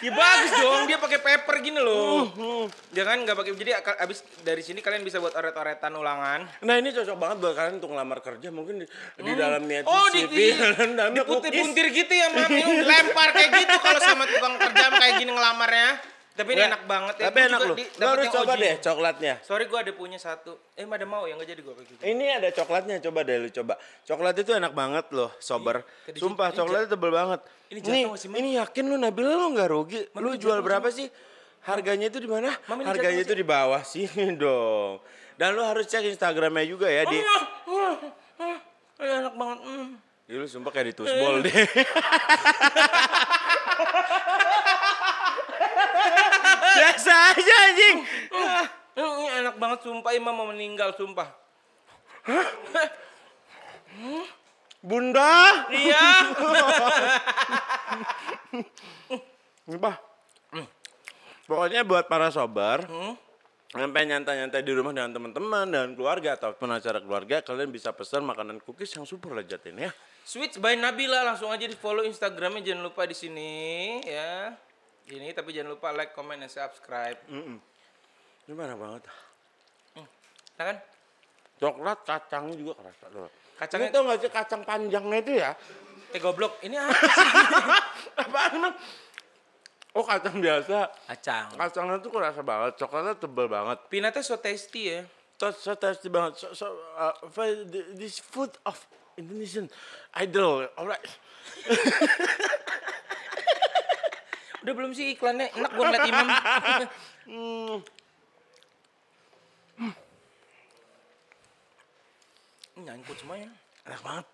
Ya 0.00 0.16
bagus 0.16 0.53
dong, 0.57 0.88
dia 0.88 0.96
pakai 0.96 1.20
paper 1.20 1.61
gini 1.61 1.76
loh. 1.76 2.33
Jangan 2.88 3.20
nggak 3.20 3.37
pakai. 3.37 3.53
Jadi 3.53 3.70
abis 3.76 4.24
dari 4.40 4.64
sini 4.64 4.81
kalian 4.81 5.05
bisa 5.05 5.20
buat 5.20 5.37
oret-oretan 5.37 5.92
ulangan. 5.92 6.48
Nah 6.64 6.81
ini 6.81 6.88
cocok 6.88 7.16
banget 7.20 7.37
buat 7.37 7.53
kalian 7.53 7.74
untuk 7.85 7.92
ngelamar 7.92 8.18
kerja 8.24 8.48
mungkin 8.48 8.81
di, 8.81 8.87
di 9.20 9.33
dalamnya 9.37 9.85
Oh, 9.85 10.09
di, 10.09 10.24
CV, 10.24 10.33
di, 10.33 11.20
cookies. 11.20 11.53
dipuntir 11.53 11.87
gitu 11.92 12.12
ya, 12.16 12.33
Mami. 12.33 12.61
Lempar 12.81 13.29
kayak 13.37 13.50
gitu 13.61 13.76
kalau 13.76 14.00
sama 14.00 14.24
tukang 14.24 14.57
kerja 14.57 14.85
kayak 14.88 15.14
gini 15.20 15.33
ngelamarnya. 15.37 15.88
Tapi 16.30 16.52
ini 16.52 16.62
enak 16.62 16.82
banget 16.84 17.14
ya. 17.16 17.22
Tapi 17.26 17.36
Gua 17.36 17.46
enak 17.46 17.58
juga 17.58 17.66
loh. 17.66 17.76
di- 17.76 17.90
Lo 17.90 18.00
dapet 18.00 18.14
harus 18.14 18.26
coba 18.30 18.50
OG. 18.50 18.58
deh 18.58 18.72
coklatnya. 18.80 19.32
Sorry 19.40 19.64
gue 19.66 19.78
ada 19.78 19.92
punya 19.92 20.16
satu. 20.16 20.52
Eh, 20.72 20.84
ada 20.84 21.04
mau 21.04 21.24
ya 21.24 21.32
nggak 21.34 21.48
jadi 21.48 21.60
gue 21.60 21.72
kayak 21.74 21.86
gitu. 21.86 22.00
Ini 22.02 22.24
ada 22.36 22.48
coklatnya, 22.50 22.94
coba 23.00 23.18
deh 23.22 23.36
lu 23.36 23.48
coba. 23.50 23.72
Coklat 24.02 24.34
itu 24.38 24.50
enak 24.50 24.72
banget 24.72 25.04
loh, 25.10 25.30
sober. 25.38 25.84
Tadi 26.02 26.16
Sumpah, 26.16 26.48
ini 26.48 26.56
coklatnya 26.56 26.86
tebel 26.88 27.10
banget. 27.10 27.40
ini 27.68 27.78
jatuh 27.78 27.92
Ini, 27.92 28.00
Mam? 28.50 28.58
yakin 28.58 28.84
lu 28.84 28.96
Nabil 28.96 29.24
lu 29.26 29.46
nggak 29.52 29.68
rugi. 29.68 30.00
Lu 30.12 30.28
ini 30.28 30.38
jual 30.38 30.54
jatuh 30.54 30.64
berapa 30.64 30.88
sih? 30.88 31.06
Harganya 31.60 32.08
itu 32.08 32.16
di 32.16 32.26
mana? 32.26 32.48
Mam, 32.64 32.78
ini 32.78 32.86
Harganya 32.88 33.20
jatuh 33.20 33.26
itu 33.26 33.32
di 33.36 33.44
bawah 33.44 33.82
sini 33.82 34.32
dong. 34.40 34.96
Dan 35.36 35.52
lu 35.52 35.60
harus 35.60 35.84
cek 35.84 36.06
Instagramnya 36.06 36.64
juga 36.64 36.86
ya 36.86 37.04
di. 37.04 37.16
Ah, 37.16 37.44
ah, 37.68 37.96
ah, 38.40 38.58
enak 38.98 39.34
banget. 39.34 39.58
Mm. 39.62 39.88
Ya, 40.24 40.36
lu 40.36 40.46
sumpah 40.46 40.70
kayak 40.70 40.86
di 40.86 40.94
tusbol 40.94 41.42
deh. 41.42 41.52
Biasa 46.70 47.14
aja 47.35 47.54
anjing. 47.66 47.96
Mm, 48.30 48.64
Ini 49.00 49.26
enak 49.40 49.54
banget 49.56 49.78
sumpah 49.83 50.12
Imam 50.12 50.35
mau 50.35 50.48
meninggal 50.48 50.92
sumpah. 50.94 51.30
Bunda. 54.80 55.66
Iya. 55.68 56.06
Sumpah. 59.66 59.94
Pokoknya 61.44 61.83
buat 61.83 62.06
para 62.06 62.30
sobar, 62.30 62.87
Hmm? 62.87 63.14
sampai 63.70 64.02
nyantai-nyantai 64.02 64.66
di 64.66 64.72
rumah 64.74 64.90
dengan 64.90 65.14
teman-teman 65.14 65.66
dan 65.70 65.94
keluarga 65.94 66.35
ataupun 66.35 66.74
acara 66.74 66.98
keluarga, 66.98 67.38
kalian 67.38 67.70
bisa 67.70 67.94
pesan 67.94 68.26
makanan 68.26 68.59
cookies 68.62 68.90
yang 68.94 69.06
super 69.06 69.30
lezat 69.30 69.62
ini 69.66 69.87
ya. 69.87 69.92
Switch 70.22 70.59
by 70.59 70.74
Nabila 70.74 71.22
langsung 71.22 71.50
aja 71.50 71.66
di 71.66 71.74
follow 71.74 72.02
Instagramnya 72.02 72.62
jangan 72.62 72.83
lupa 72.87 73.06
di 73.06 73.14
sini 73.14 73.50
ya. 74.02 74.54
Ini 75.10 75.34
tapi 75.34 75.50
jangan 75.50 75.74
lupa 75.74 75.90
like, 75.90 76.14
comment, 76.14 76.38
dan 76.38 76.46
subscribe. 76.46 77.18
Ini 77.26 77.58
enak 78.50 78.78
banget. 78.78 79.02
Nah 80.56 80.64
kan? 80.64 80.76
Coklat 81.58 81.98
kacangnya 82.06 82.54
juga 82.54 82.72
kerasa 82.78 83.06
loh. 83.10 83.28
Kacangnya- 83.58 83.90
Ini 83.90 83.94
tau 83.94 84.02
gak 84.08 84.18
sih 84.22 84.30
kacang 84.32 84.62
panjangnya 84.64 85.18
itu 85.20 85.32
ya? 85.36 85.50
Eh 86.10 86.18
goblok, 86.18 86.58
ini 86.64 86.74
apa? 86.78 86.94
Apaan 88.22 88.50
emang? 88.56 88.74
Oh 89.92 90.06
kacang 90.06 90.38
biasa. 90.38 90.88
Kacang. 91.10 91.46
Kacangnya 91.58 91.98
tuh 91.98 92.10
kerasa 92.14 92.40
banget, 92.40 92.72
coklatnya 92.78 93.14
tebel 93.18 93.46
banget. 93.50 93.78
Peanutnya 93.90 94.22
so 94.22 94.38
tasty 94.38 94.94
ya. 94.94 95.00
So, 95.40 95.50
so 95.52 95.72
tasty 95.74 96.08
banget. 96.12 96.38
So, 96.38 96.52
so, 96.54 96.66
uh, 96.96 97.16
this 97.96 98.20
food 98.20 98.52
of 98.64 98.76
Indonesian 99.18 99.66
idol. 100.16 100.68
Alright. 100.78 101.02
Udah 104.70 104.87
belum 104.87 104.94
sih 104.94 105.18
iklannya? 105.18 105.50
Enak 105.50 105.70
gue 105.74 105.83
ngeliat 105.83 106.06
Imam. 106.06 106.28
hmm. 107.26 107.83
hmm. 109.83 109.94
Nyangkut 112.87 113.18
semuanya. 113.18 113.50
Enak 113.83 113.98
banget. 113.98 114.26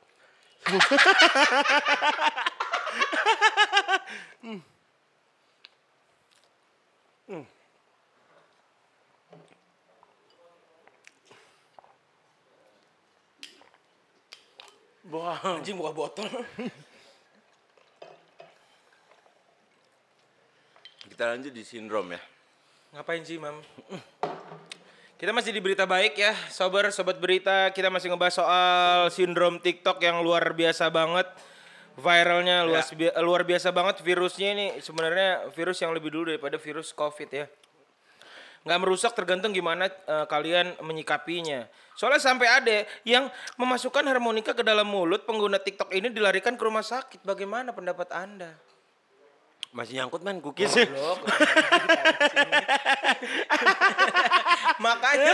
hmm. 4.45 4.61
Hmm. 7.33 7.45
Wah, 15.09 15.41
anjing 15.57 15.81
buka 15.81 15.97
botol. 15.97 16.29
Kita 21.17 21.33
lanjut 21.33 21.49
di 21.49 21.65
sindrom 21.65 22.13
ya. 22.13 22.21
Ngapain 22.93 23.25
sih, 23.25 23.41
Mam? 23.41 23.57
Kita 25.17 25.33
masih 25.33 25.49
di 25.49 25.65
berita 25.65 25.89
baik 25.89 26.13
ya, 26.13 26.37
sober, 26.53 26.93
sobat 26.93 27.17
berita. 27.17 27.73
Kita 27.73 27.89
masih 27.89 28.13
ngebahas 28.13 28.37
soal 28.37 29.09
sindrom 29.09 29.57
TikTok 29.57 29.97
yang 30.05 30.21
luar 30.21 30.45
biasa 30.53 30.93
banget. 30.93 31.25
Viralnya 31.97 32.69
luas 32.69 32.93
bi- 32.93 33.17
luar 33.25 33.49
biasa 33.49 33.73
banget 33.73 34.05
virusnya 34.05 34.53
ini 34.53 34.67
sebenarnya 34.85 35.49
virus 35.57 35.81
yang 35.81 35.97
lebih 35.97 36.13
dulu 36.13 36.37
daripada 36.37 36.61
virus 36.61 36.93
COVID 36.93 37.29
ya. 37.33 37.49
Nggak 38.69 38.81
merusak 38.85 39.17
tergantung 39.17 39.57
gimana 39.57 39.89
eh, 39.89 40.27
kalian 40.29 40.77
menyikapinya. 40.85 41.65
Soalnya 41.97 42.21
sampai 42.21 42.45
ada 42.45 42.85
yang 43.09 43.33
memasukkan 43.57 44.05
harmonika 44.05 44.53
ke 44.53 44.61
dalam 44.61 44.85
mulut 44.85 45.25
pengguna 45.25 45.57
TikTok 45.57 45.97
ini 45.97 46.13
dilarikan 46.13 46.61
ke 46.61 46.65
rumah 46.69 46.85
sakit. 46.85 47.25
Bagaimana 47.25 47.73
pendapat 47.73 48.13
Anda? 48.13 48.66
Masih 49.75 49.99
nyangkut 49.99 50.23
man 50.23 50.39
cookies. 50.41 50.73
Goblok. 50.79 51.21
Makanya. 54.79 55.33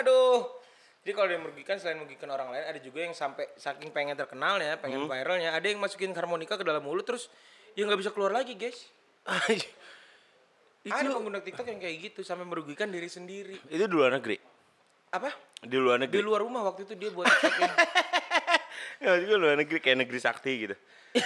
Aduh. 0.00 0.48
Jadi 1.02 1.12
kalau 1.18 1.28
dia 1.34 1.40
merugikan 1.42 1.76
selain 1.82 1.98
merugikan 1.98 2.30
orang 2.30 2.54
lain 2.54 2.62
ada 2.62 2.78
juga 2.78 3.02
yang 3.02 3.10
sampai 3.10 3.50
saking 3.58 3.90
pengen 3.90 4.14
terkenalnya, 4.14 4.78
pengen 4.78 5.10
viralnya, 5.10 5.50
ada 5.50 5.66
yang 5.66 5.82
masukin 5.82 6.14
harmonika 6.14 6.54
ke 6.54 6.62
dalam 6.62 6.78
mulut 6.78 7.02
terus 7.02 7.26
ya 7.74 7.82
nggak 7.82 7.98
bisa 7.98 8.14
keluar 8.14 8.30
lagi, 8.30 8.54
guys. 8.54 8.86
Ada 10.86 11.10
pengguna 11.10 11.42
TikTok 11.42 11.66
yang 11.66 11.82
kayak 11.82 11.96
gitu 12.10 12.20
sampai 12.22 12.46
merugikan 12.46 12.86
diri 12.86 13.10
sendiri. 13.10 13.58
itu 13.66 13.82
di 13.82 13.94
luar 13.94 14.14
negeri. 14.14 14.38
Apa? 15.10 15.34
Di 15.58 15.74
luar 15.74 15.98
Di 15.98 16.06
negeri. 16.06 16.22
luar 16.22 16.40
rumah 16.46 16.62
waktu 16.70 16.86
itu 16.86 16.94
dia 16.94 17.10
buat. 17.10 17.26
Ya 19.02 19.18
juga 19.22 19.34
luar 19.38 19.56
negeri 19.58 19.78
kayak 19.82 19.98
negeri 20.06 20.18
sakti 20.22 20.52
gitu. 20.68 20.76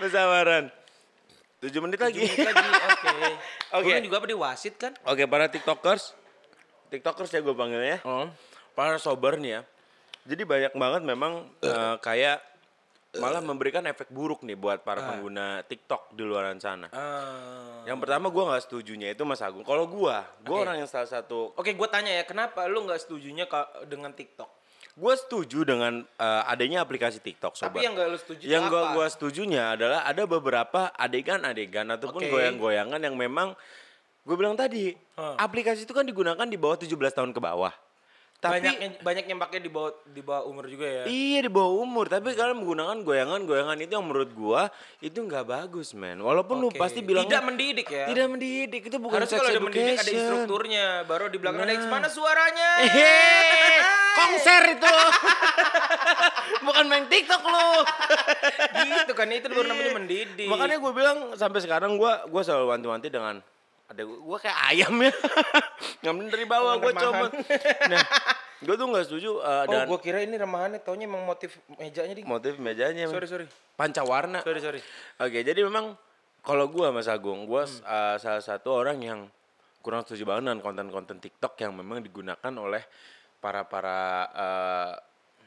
Bersamaran. 0.00 0.70
7 1.58 1.74
menit 1.82 1.98
lagi. 1.98 2.22
Tujuh 2.22 2.38
menit 2.38 2.54
lagi, 2.54 2.70
oke. 2.70 3.10
Oke. 3.82 3.90
Oke. 3.90 4.06
juga 4.06 4.16
apa 4.22 4.26
dia 4.30 4.38
wasit 4.38 4.74
kan? 4.78 4.92
Oke, 5.02 5.26
para 5.26 5.50
TikTokers. 5.50 6.14
TikTokers 6.94 7.30
ya 7.34 7.40
gue 7.42 7.50
panggilnya. 7.50 7.98
Oh. 8.06 8.30
Para 8.78 8.96
sober 9.02 9.42
nih 9.42 9.58
ya. 9.58 9.62
Jadi 10.28 10.42
banyak 10.46 10.72
banget 10.78 11.02
memang 11.02 11.50
eh, 11.66 11.94
kayak 11.98 12.38
malah 13.16 13.40
memberikan 13.40 13.80
efek 13.88 14.12
buruk 14.12 14.44
nih 14.44 14.52
buat 14.52 14.84
para 14.84 15.00
pengguna 15.00 15.64
TikTok 15.64 16.12
di 16.12 16.22
luaran 16.28 16.60
sana. 16.60 16.92
Ah. 16.92 17.80
Yang 17.88 18.04
pertama 18.04 18.28
gue 18.28 18.42
nggak 18.44 18.62
setujunya 18.68 19.16
itu 19.16 19.24
Mas 19.24 19.40
Agung. 19.40 19.64
Kalau 19.64 19.88
gue, 19.88 20.16
gue 20.44 20.52
Oke. 20.52 20.64
orang 20.68 20.76
yang 20.84 20.90
salah 20.90 21.08
satu 21.08 21.56
Oke, 21.56 21.72
gue 21.72 21.88
tanya 21.88 22.12
ya, 22.12 22.28
kenapa 22.28 22.68
lu 22.68 22.84
nggak 22.84 23.00
setujunya 23.00 23.48
dengan 23.88 24.12
TikTok? 24.12 24.50
Gue 24.92 25.14
setuju 25.16 25.64
dengan 25.64 26.04
eh, 26.04 26.42
adanya 26.52 26.84
aplikasi 26.84 27.24
TikTok, 27.24 27.56
sobat. 27.56 27.80
Tapi 27.80 27.88
yang 27.88 27.96
nggak 27.96 28.08
lu 28.12 28.18
setuju 28.20 28.44
yang 28.44 28.68
itu 28.68 28.76
gua 28.76 29.06
setujunya 29.08 29.62
adalah 29.72 30.04
ada 30.04 30.22
beberapa 30.28 30.92
adegan-adegan 30.92 31.88
ataupun 31.96 32.28
Oke. 32.28 32.32
goyang-goyangan 32.34 33.00
yang 33.00 33.16
memang 33.16 33.56
gue 34.28 34.36
bilang 34.36 34.52
tadi 34.52 34.92
Huh. 35.18 35.34
aplikasi 35.34 35.82
itu 35.82 35.90
kan 35.90 36.06
digunakan 36.06 36.46
di 36.46 36.54
bawah 36.54 36.78
17 36.78 36.94
tahun 36.94 37.34
ke 37.34 37.40
bawah. 37.42 37.74
Tapi 38.38 38.62
banyak 38.62 38.76
yang 38.78 38.92
banyak 39.02 39.24
yang 39.34 39.38
pakai 39.42 39.58
di 39.58 39.66
bawah 39.66 39.90
di 40.06 40.22
bawah 40.22 40.46
umur 40.46 40.70
juga 40.70 40.86
ya. 40.86 41.02
iya 41.10 41.42
di 41.42 41.50
bawah 41.50 41.82
umur, 41.82 42.06
tapi 42.06 42.38
kalian 42.38 42.62
menggunakan 42.62 43.02
goyangan-goyangan 43.02 43.74
itu 43.82 43.92
yang 43.98 44.06
menurut 44.06 44.30
gua 44.30 44.70
itu 45.02 45.18
nggak 45.18 45.42
bagus, 45.42 45.90
men. 45.98 46.22
Walaupun 46.22 46.62
lu 46.62 46.70
Oke. 46.70 46.78
pasti 46.78 47.02
bilang 47.02 47.26
tidak 47.26 47.42
mendidik 47.42 47.90
ya. 47.90 48.06
tidak 48.06 48.30
mendidik 48.30 48.82
itu 48.86 48.96
bukan 49.02 49.26
sex 49.26 49.42
kalau 49.42 49.50
ada 49.50 49.58
mendidik 49.58 49.98
ada 49.98 50.10
instrukturnya, 50.14 50.86
baru 51.10 51.26
di 51.26 51.38
belakang 51.42 51.66
ada 51.66 51.74
Nah. 51.74 51.90
mana 51.90 52.06
suaranya. 52.06 52.70
Hehehe, 52.86 53.82
konser 54.14 54.62
itu. 54.70 54.94
bukan 56.70 56.84
main 56.86 57.10
TikTok 57.10 57.42
lu. 57.42 57.70
gitu 58.86 59.12
kan 59.18 59.28
itu 59.34 59.50
baru 59.50 59.66
namanya 59.66 59.92
mendidik. 59.98 60.46
Makanya 60.46 60.78
gue 60.78 60.92
bilang 60.94 61.18
sampai 61.34 61.58
sekarang 61.58 61.98
gue 61.98 62.12
gue 62.30 62.42
selalu 62.46 62.70
wanti-wanti 62.70 63.10
dengan 63.10 63.42
ada 63.88 64.02
gue 64.04 64.38
kayak 64.38 64.58
ayam 64.68 64.94
ya 65.00 65.12
ngambil 66.04 66.26
dari 66.28 66.44
bawah 66.44 66.76
gue 66.76 66.92
coba 66.92 67.26
nah 67.92 68.04
gue 68.58 68.74
tuh 68.74 68.86
nggak 68.86 69.04
setuju 69.08 69.30
uh, 69.40 69.64
oh, 69.64 69.64
dan 69.64 69.88
gue 69.88 69.98
kira 69.98 70.18
ini 70.20 70.36
remahannya 70.36 70.80
taunya 70.82 71.08
emang 71.08 71.24
motif 71.24 71.56
mejanya 71.74 72.12
di. 72.12 72.22
motif 72.26 72.60
mejanya 72.60 73.08
Sorry, 73.08 73.24
sorry. 73.24 73.46
pancawarna 73.74 74.44
Sorry, 74.44 74.60
sorry. 74.60 74.80
oke 75.16 75.38
jadi 75.40 75.64
memang 75.64 75.96
kalau 76.44 76.68
gue 76.68 76.86
mas 76.90 77.08
Agung 77.08 77.48
gue 77.48 77.62
Hmm. 77.64 77.80
uh, 77.82 78.16
salah 78.20 78.44
satu 78.44 78.76
orang 78.76 78.98
yang 79.00 79.20
kurang 79.80 80.04
setuju 80.04 80.28
banget 80.28 80.52
dengan 80.52 80.60
konten-konten 80.60 81.16
TikTok 81.16 81.56
yang 81.58 81.72
memang 81.72 82.04
digunakan 82.04 82.52
oleh 82.54 82.82
para 83.38 83.64
para 83.64 83.98
uh, 84.34 84.92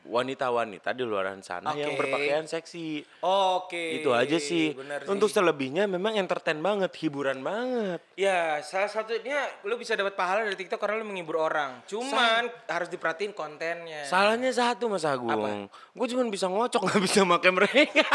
wanita-wanita 0.02 0.98
di 0.98 1.04
luar 1.06 1.30
sana 1.46 1.78
yang 1.78 1.94
Oke. 1.94 2.00
berpakaian 2.02 2.46
seksi 2.50 3.06
Oke. 3.22 4.02
itu 4.02 4.10
aja 4.12 4.38
sih. 4.42 4.74
Benar 4.74 5.06
Untuk 5.06 5.30
sih. 5.30 5.38
selebihnya 5.38 5.86
memang 5.86 6.18
entertain 6.18 6.58
banget, 6.58 6.90
hiburan 7.00 7.46
banget. 7.46 8.02
Ya, 8.18 8.60
salah 8.66 8.90
satunya 8.90 9.46
lu 9.62 9.78
bisa 9.78 9.94
dapat 9.94 10.18
pahala 10.18 10.44
dari 10.46 10.58
TikTok 10.58 10.82
karena 10.82 11.00
lu 11.02 11.06
menghibur 11.06 11.38
orang. 11.38 11.86
Cuman 11.86 12.50
harus 12.66 12.90
diperhatiin 12.90 13.32
kontennya. 13.38 14.04
Salahnya 14.10 14.50
satu 14.50 14.90
Mas 14.90 15.06
Agung. 15.06 15.70
Gue 15.94 16.08
cuma 16.10 16.26
bisa 16.28 16.50
ngocok 16.50 16.82
nggak 16.90 17.02
bisa 17.06 17.22
pakai 17.24 17.52
mereka. 17.54 18.06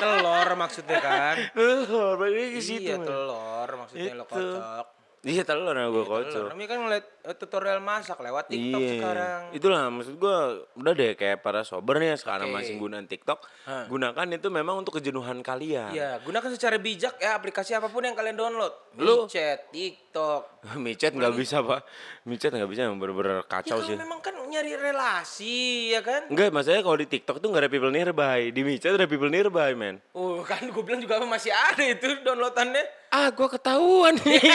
telur 0.00 0.48
maksudnya 0.56 0.98
kan. 1.02 1.36
Telur, 1.52 2.14
balik 2.16 2.56
ke 2.56 2.60
situ. 2.64 2.88
iya, 2.88 2.96
men. 2.96 3.06
telur 3.06 3.68
maksudnya 3.76 4.12
lo 4.16 4.24
kocok. 4.24 4.99
Iya 5.20 5.44
telur 5.44 5.72
yang 5.72 5.90
gue 5.90 6.00
Telur. 6.00 6.24
kocok. 6.24 6.48
Kami 6.48 6.64
kan 6.64 6.78
ngeliat 6.80 7.04
eh, 7.20 7.36
tutorial 7.36 7.76
masak 7.78 8.16
lewat 8.18 8.48
TikTok 8.48 8.80
Iya. 8.80 8.92
sekarang. 8.94 9.40
Itulah 9.52 9.82
maksud 9.86 10.16
gue 10.16 10.36
udah 10.74 10.92
deh 10.94 11.12
kayak 11.12 11.38
para 11.38 11.60
sober 11.60 12.00
nih 12.00 12.16
sekarang 12.16 12.48
Oke. 12.48 12.56
masih 12.56 12.74
gunain 12.74 13.04
TikTok. 13.04 13.44
Hah. 13.62 13.84
Gunakan 13.84 14.26
itu 14.32 14.48
memang 14.48 14.80
untuk 14.80 14.96
kejenuhan 14.96 15.36
kalian. 15.40 15.92
Iya, 15.92 16.16
gunakan 16.20 16.48
secara 16.48 16.76
bijak 16.76 17.20
ya 17.20 17.36
aplikasi 17.36 17.76
apa 17.76 17.86
pun 17.86 18.00
yang 18.00 18.14
kalian 18.14 18.32
download. 18.34 18.72
Lu- 18.96 19.28
Micet, 19.28 19.68
TikTok. 19.68 20.64
Micet 20.80 21.12
nggak 21.12 21.36
bisa 21.36 21.60
pak. 21.60 21.84
Micet 22.24 22.50
nggak 22.50 22.70
bisa 22.70 22.80
yang 22.82 22.96
bener-bener 22.96 23.36
Ya 23.36 23.44
kacau 23.44 23.76
kalau 23.76 23.84
sih. 23.84 24.00
memang 24.00 24.18
kan 24.18 24.32
nyari 24.50 24.74
relasi 24.74 25.94
ya 25.94 26.02
kan? 26.02 26.26
Enggak, 26.26 26.50
maksudnya 26.50 26.82
kalau 26.82 26.98
di 26.98 27.06
TikTok 27.06 27.38
tuh 27.38 27.48
nggak 27.54 27.62
ada 27.64 27.70
people 27.70 27.94
nearby. 27.94 28.50
Di 28.50 28.60
Micet 28.66 28.98
ada 28.98 29.06
people 29.06 29.30
nearby, 29.30 29.78
men. 29.78 30.02
Oh 30.10 30.42
kan 30.42 30.58
gue 30.66 30.82
bilang 30.82 30.98
juga 30.98 31.22
apa 31.22 31.26
masih 31.30 31.54
ada 31.54 31.82
itu 31.86 32.18
downloadannya. 32.26 32.84
Ah, 33.14 33.30
gua 33.30 33.46
ketahuan 33.46 34.18
nih. 34.26 34.42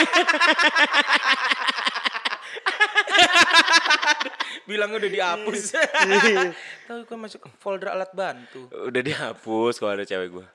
Bilang 4.66 4.90
udah 4.90 5.10
dihapus. 5.10 5.78
Iya. 5.78 6.50
Tahu 6.90 7.06
gue 7.06 7.18
masuk 7.18 7.46
folder 7.62 7.94
alat 7.94 8.10
bantu. 8.10 8.66
Udah 8.74 9.02
dihapus 9.02 9.78
kalau 9.78 9.94
ada 9.94 10.02
cewek 10.02 10.34
gua. 10.34 10.46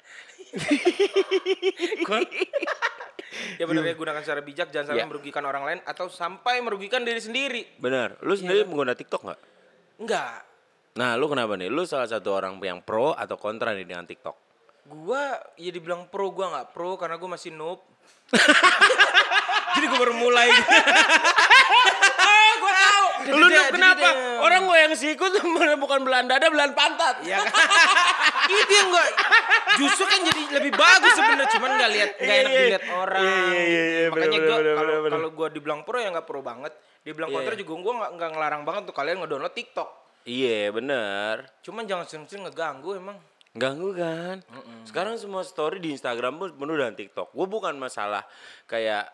Gua- 2.01 2.27
ya 3.55 3.63
benar 3.63 3.83
ya 3.83 3.95
gunakan 3.95 4.21
secara 4.21 4.41
bijak 4.41 4.67
jangan 4.69 4.91
sampai 4.91 5.03
Iya. 5.03 5.09
merugikan 5.09 5.43
orang 5.43 5.63
lain 5.63 5.79
atau 5.83 6.07
sampai 6.07 6.59
merugikan 6.59 7.01
diri 7.01 7.17
sendiri. 7.17 7.61
Benar. 7.77 8.19
Lu 8.21 8.35
sendiri 8.35 8.63
pengguna 8.63 8.91
TikTok 8.91 9.21
nggak? 9.23 9.39
Enggak. 9.99 10.43
Nah, 10.91 11.15
lu 11.15 11.25
kenapa 11.25 11.55
nih? 11.55 11.71
Lu 11.71 11.87
salah 11.87 12.03
satu 12.03 12.35
orang 12.35 12.59
yang 12.59 12.83
pro 12.83 13.15
atau 13.15 13.39
kontra 13.39 13.71
nih 13.71 13.87
dengan 13.87 14.03
TikTok? 14.03 14.35
Gua 14.91 15.31
ya 15.55 15.71
dibilang 15.71 16.11
pro 16.11 16.27
gua 16.29 16.51
nggak 16.51 16.67
pro 16.75 16.99
karena 16.99 17.15
gua 17.15 17.39
masih 17.39 17.55
noob. 17.55 17.79
Jadi 19.79 19.85
gua 19.87 19.99
baru 20.03 20.15
mulai. 20.15 20.49
Lu 23.29 23.47
kenapa? 23.69 24.07
Orang 24.41 24.65
gue 24.65 24.77
yang 24.77 24.93
siku 24.97 25.29
tuh 25.29 25.43
bukan 25.84 25.99
belan 26.01 26.25
dada, 26.25 26.47
belan 26.49 26.73
pantat. 26.73 27.21
Ya 27.21 27.41
kan? 27.45 27.51
itu 28.51 28.73
yang 28.73 28.89
gua 28.91 29.05
justru 29.79 30.03
kan 30.03 30.19
jadi 30.27 30.41
lebih 30.60 30.71
bagus 30.75 31.13
sebenarnya 31.15 31.47
cuman 31.55 31.69
nggak 31.77 31.91
lihat 31.93 32.10
nggak 32.19 32.38
enak 32.41 32.51
Iya, 32.51 32.60
iya. 32.60 32.67
dilihat 32.67 32.86
orang. 32.91 33.21
Iya, 33.23 33.39
iya, 33.39 33.62
iya, 33.63 33.84
iya, 33.86 34.07
Makanya 34.12 34.39
bener, 34.41 35.10
kalau 35.13 35.29
gua 35.31 35.47
dibilang 35.47 35.79
pro 35.88 35.97
ya 36.01 36.10
nggak 36.12 36.27
pro 36.27 36.41
banget. 36.43 36.73
Dibilang 37.01 37.29
Iya, 37.31 37.36
kontra 37.39 37.53
iya. 37.55 37.60
juga 37.63 37.71
gua 37.79 37.93
nggak 38.12 38.29
ngelarang 38.36 38.63
banget 38.67 38.81
tuh 38.91 38.95
kalian 38.95 39.17
ngedownload 39.23 39.55
TikTok. 39.55 39.89
Iya, 40.21 40.69
bener. 40.69 41.36
Cuman 41.65 41.84
jangan 41.89 42.05
sering-sering 42.05 42.45
ngeganggu 42.45 42.93
emang. 42.93 43.17
Ganggu 43.51 43.91
kan? 43.91 44.39
Sekarang 44.88 45.19
semua 45.19 45.43
story 45.43 45.84
di 45.84 45.91
Instagram 45.91 46.39
pun 46.39 46.49
penuh 46.55 46.75
dengan 46.77 46.95
TikTok. 46.95 47.36
Gue 47.36 47.47
bukan 47.51 47.75
masalah 47.75 48.23
kayak 48.63 49.12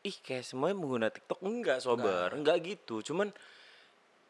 ih 0.00 0.16
kayak 0.24 0.44
semuanya 0.48 0.76
mengguna 0.80 1.08
TikTok 1.12 1.40
enggak 1.44 1.78
sober, 1.84 2.32
enggak 2.32 2.56
gitu. 2.64 3.04
Cuman 3.04 3.28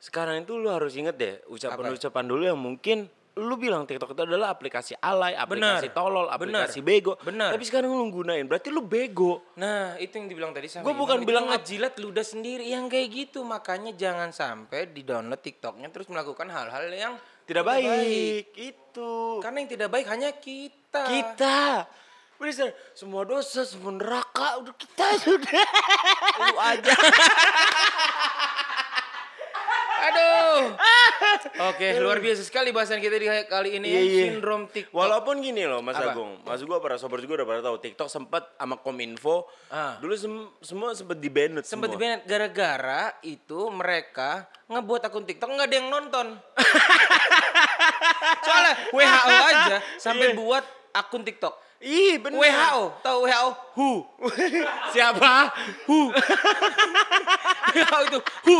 sekarang 0.00 0.42
itu 0.42 0.56
lu 0.56 0.72
harus 0.72 0.96
inget 0.96 1.14
deh 1.14 1.34
ucapan-ucapan 1.52 2.24
dulu 2.24 2.42
yang 2.42 2.56
mungkin 2.56 3.04
lu 3.38 3.54
bilang 3.54 3.86
TikTok 3.86 4.12
itu 4.12 4.22
adalah 4.26 4.50
aplikasi 4.50 4.98
alay, 4.98 5.38
aplikasi 5.38 5.88
Bener. 5.88 5.94
tolol, 5.94 6.26
Bener. 6.26 6.66
aplikasi 6.66 6.80
bego. 6.82 7.14
Bener. 7.22 7.54
Tapi 7.54 7.64
sekarang 7.64 7.94
lu 7.94 8.10
gunain, 8.10 8.42
berarti 8.42 8.68
lu 8.74 8.82
bego. 8.82 9.54
Nah, 9.54 9.94
itu 10.02 10.18
yang 10.18 10.26
dibilang 10.26 10.50
tadi 10.50 10.66
sama 10.66 10.84
Gua 10.84 10.92
Imam, 10.92 11.02
bukan 11.06 11.18
bilang 11.22 11.46
ngejilat 11.48 11.94
ludah 12.02 12.26
sendiri 12.26 12.66
yang 12.66 12.90
kayak 12.90 13.08
gitu. 13.08 13.46
Makanya 13.46 13.94
jangan 13.94 14.34
sampai 14.34 14.90
di-download 14.90 15.40
TikToknya 15.40 15.88
terus 15.94 16.10
melakukan 16.10 16.50
hal-hal 16.50 16.90
yang 16.90 17.14
Tidak 17.46 17.66
baik. 17.66 18.54
Itu. 18.54 19.42
Karena 19.42 19.58
yang 19.62 19.70
tidak 19.74 19.88
baik 19.90 20.06
hanya 20.06 20.30
kita. 20.38 21.02
Kita. 21.06 21.86
Bener, 22.40 22.72
semua 22.90 23.22
dosa, 23.22 23.62
semua 23.62 23.92
neraka, 23.92 24.56
udah 24.58 24.72
kita 24.72 25.06
sudah. 25.22 25.60
Lu 26.40 26.56
aja. 26.58 26.92
Aduh. 30.00 30.72
Oke, 31.68 32.00
luar 32.00 32.16
biasa 32.18 32.40
sekali 32.40 32.72
bahasan 32.72 32.96
kita 32.98 33.12
di 33.14 33.28
kali 33.44 33.76
ini 33.76 33.84
ya, 33.86 33.92
Iya, 33.92 34.02
iya. 34.02 34.24
sindrom 34.26 34.64
TikTok. 34.66 34.96
Walaupun 34.96 35.38
gini 35.38 35.62
loh 35.62 35.84
Mas 35.84 35.92
Apa? 35.94 36.16
Agung, 36.16 36.40
Mas 36.40 36.64
gua 36.64 36.80
para 36.80 36.96
sobat 36.96 37.20
juga 37.20 37.36
udah 37.36 37.46
pada 37.46 37.60
tahu 37.62 37.76
TikTok 37.78 38.08
sempat 38.08 38.48
sama 38.50 38.80
Kominfo 38.80 39.44
Ah. 39.68 40.00
dulu 40.00 40.16
sem- 40.16 40.48
semua 40.58 40.96
sempat 40.96 41.20
di 41.20 41.28
banned 41.28 41.60
Sempat 41.62 41.92
semua. 41.92 42.00
di 42.16 42.24
gara-gara 42.24 43.12
itu 43.22 43.68
mereka 43.68 44.48
ngebuat 44.66 45.04
akun 45.04 45.22
TikTok 45.22 45.48
nggak 45.50 45.68
ada 45.68 45.76
yang 45.76 45.88
nonton. 45.90 46.26
Soalnya 48.40 48.74
WHO 48.90 49.36
aja 49.46 49.76
sampai 49.96 50.32
Iya. 50.32 50.34
buat 50.34 50.64
akun 50.92 51.22
TikTok. 51.22 51.54
Ih, 51.80 52.20
bener. 52.20 52.36
WHO, 52.36 53.00
tahu 53.00 53.24
WHO? 53.24 53.48
Who. 53.80 53.90
Siapa? 54.92 55.48
Who. 55.88 56.12
WHO 57.72 57.98
itu 58.04 58.20
who. 58.44 58.56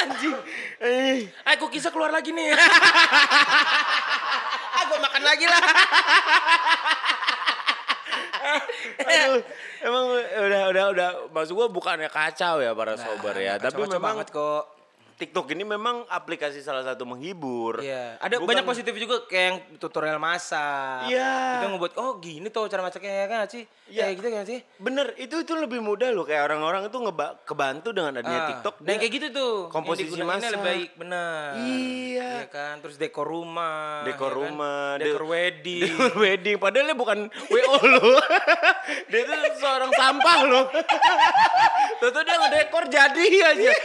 Anjing. 0.00 0.36
Eh. 0.84 1.24
Aku 1.56 1.72
kisah 1.72 1.88
keluar 1.88 2.12
lagi 2.12 2.36
nih. 2.36 2.52
Aku 4.84 4.94
makan 5.00 5.22
lagi 5.24 5.48
lah. 5.48 5.62
Aduh, 9.00 9.40
emang 9.80 10.04
udah 10.20 10.62
udah 10.68 10.84
udah 10.92 11.08
maksud 11.32 11.56
gua 11.56 11.72
bukannya 11.72 12.12
kacau 12.12 12.60
ya 12.60 12.76
para 12.76 12.96
sober 13.00 13.36
ya, 13.40 13.56
tapi 13.56 13.88
memang 13.88 14.20
banget 14.20 14.28
kok. 14.32 14.79
TikTok 15.20 15.52
ini 15.52 15.62
memang 15.62 16.08
aplikasi 16.08 16.58
salah 16.58 16.80
satu 16.80 17.04
menghibur. 17.04 17.76
Iya, 17.78 18.16
ada 18.16 18.34
Bukan- 18.34 18.48
banyak 18.48 18.64
positif 18.64 18.96
juga 18.96 19.20
kayak 19.22 19.44
yang 19.44 19.58
tutorial 19.76 20.16
masak. 20.16 21.06
Iya. 21.06 21.60
Kita 21.60 21.66
ngebuat 21.68 21.92
oh 21.94 22.16
gini 22.16 22.48
tuh 22.48 22.64
cara 22.66 22.80
masaknya 22.80 23.12
ya 23.12 23.26
kan 23.28 23.44
sih? 23.44 23.68
Iya. 23.86 24.00
Kayak 24.02 24.14
gitu 24.16 24.28
kan 24.30 24.44
sih? 24.46 24.58
Bener, 24.78 25.06
itu 25.14 25.36
itu 25.36 25.52
lebih 25.52 25.78
mudah 25.78 26.08
loh 26.08 26.24
kayak 26.24 26.48
orang-orang 26.48 26.88
itu 26.88 26.96
ngeba 26.96 27.36
kebantu 27.42 27.92
dengan 27.92 28.16
adanya 28.16 28.40
Ah, 28.40 28.48
TikTok. 28.48 28.74
Dan 28.80 28.96
kayak 28.96 29.12
gitu 29.12 29.26
tuh. 29.30 29.52
komposisi 29.68 30.16
masak. 30.18 30.50
lebih 30.50 30.64
baik, 30.64 30.90
benar. 30.96 31.60
Iya. 31.60 32.32
kan, 32.48 32.80
terus 32.80 32.96
dekor 32.96 33.28
rumah. 33.28 34.00
dekor 34.02 34.26
ya 34.26 34.34
kan? 34.34 34.40
rumah, 34.42 34.88
dekor 34.96 35.20
de- 35.20 35.28
wedding. 35.28 35.82
dekor 35.84 36.14
wedding. 36.16 36.56
Padahal 36.56 36.86
dia 36.86 36.96
bukan 36.96 37.18
WO 37.46 37.76
loh. 37.84 38.16
dia 39.10 39.20
itu 39.20 39.32
seorang 39.60 39.92
sampah 39.92 40.38
loh. 40.42 40.64
Tentu 42.00 42.20
dia 42.20 42.36
ngedekor 42.36 42.84
jadi 42.86 43.26
aja. 43.46 43.72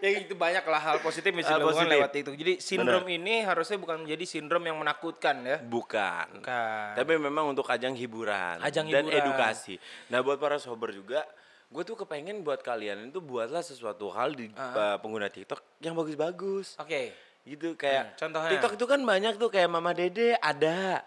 ya 0.00 0.10
itu 0.16 0.34
banyak 0.34 0.64
lah 0.64 0.80
hal 0.80 0.96
positif 1.00 1.28
yang 1.28 1.42
dilakukan 1.42 1.74
positif. 1.76 1.92
lewat 1.92 2.12
itu. 2.16 2.30
Jadi 2.34 2.52
sindrom 2.58 3.04
ini 3.04 3.42
harusnya 3.42 3.76
bukan 3.76 3.96
menjadi 4.00 4.24
sindrom 4.24 4.62
yang 4.62 4.76
menakutkan 4.76 5.36
ya. 5.42 5.58
Bukan. 5.60 6.40
Bukan. 6.40 6.90
Tapi 6.96 7.12
memang 7.18 7.50
untuk 7.50 7.66
ajang 7.66 7.92
hiburan 7.92 8.58
Ajang 8.60 8.86
dan 8.86 9.04
hiburan. 9.04 9.20
edukasi. 9.20 9.76
Nah 10.08 10.22
buat 10.22 10.38
para 10.38 10.56
sober 10.56 10.90
juga, 10.90 11.26
gue 11.66 11.82
tuh 11.82 11.96
kepengen 11.96 12.40
buat 12.40 12.60
kalian 12.60 13.10
itu 13.10 13.20
buatlah 13.20 13.60
sesuatu 13.60 14.08
hal 14.08 14.32
di 14.32 14.48
uh, 14.50 14.96
pengguna 14.98 15.28
TikTok 15.28 15.60
yang 15.78 15.92
bagus-bagus. 15.92 16.78
Oke. 16.78 17.12
Gitu 17.42 17.72
kayak 17.74 18.04
Hmm, 18.06 18.16
contohnya? 18.18 18.50
TikTok 18.52 18.72
itu 18.74 18.86
kan 18.86 19.00
banyak 19.00 19.34
tuh 19.34 19.48
kayak 19.48 19.66
Mama 19.66 19.90
Dede 19.90 20.36
ada, 20.36 21.02